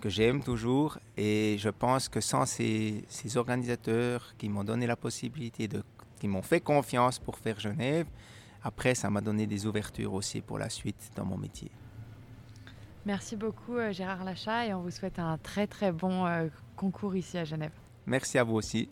que 0.00 0.08
j'aime 0.08 0.42
toujours. 0.42 0.98
Et 1.16 1.54
je 1.60 1.68
pense 1.68 2.08
que 2.08 2.20
sans 2.20 2.44
ces, 2.44 3.04
ces 3.06 3.36
organisateurs 3.36 4.34
qui 4.38 4.48
m'ont 4.48 4.64
donné 4.64 4.88
la 4.88 4.96
possibilité, 4.96 5.68
de, 5.68 5.84
qui 6.18 6.26
m'ont 6.26 6.42
fait 6.42 6.58
confiance 6.60 7.20
pour 7.20 7.38
faire 7.38 7.60
Genève, 7.60 8.08
après, 8.64 8.96
ça 8.96 9.08
m'a 9.08 9.20
donné 9.20 9.46
des 9.46 9.64
ouvertures 9.64 10.12
aussi 10.12 10.40
pour 10.40 10.58
la 10.58 10.68
suite 10.68 11.12
dans 11.14 11.24
mon 11.24 11.38
métier. 11.38 11.70
Merci 13.06 13.36
beaucoup 13.36 13.76
Gérard 13.92 14.24
Lachat 14.24 14.66
et 14.66 14.74
on 14.74 14.80
vous 14.80 14.90
souhaite 14.90 15.20
un 15.20 15.38
très 15.38 15.68
très 15.68 15.92
bon 15.92 16.26
euh, 16.26 16.48
concours 16.74 17.14
ici 17.14 17.38
à 17.38 17.44
Genève. 17.44 17.72
Merci 18.04 18.36
à 18.36 18.42
vous 18.42 18.56
aussi. 18.56 18.88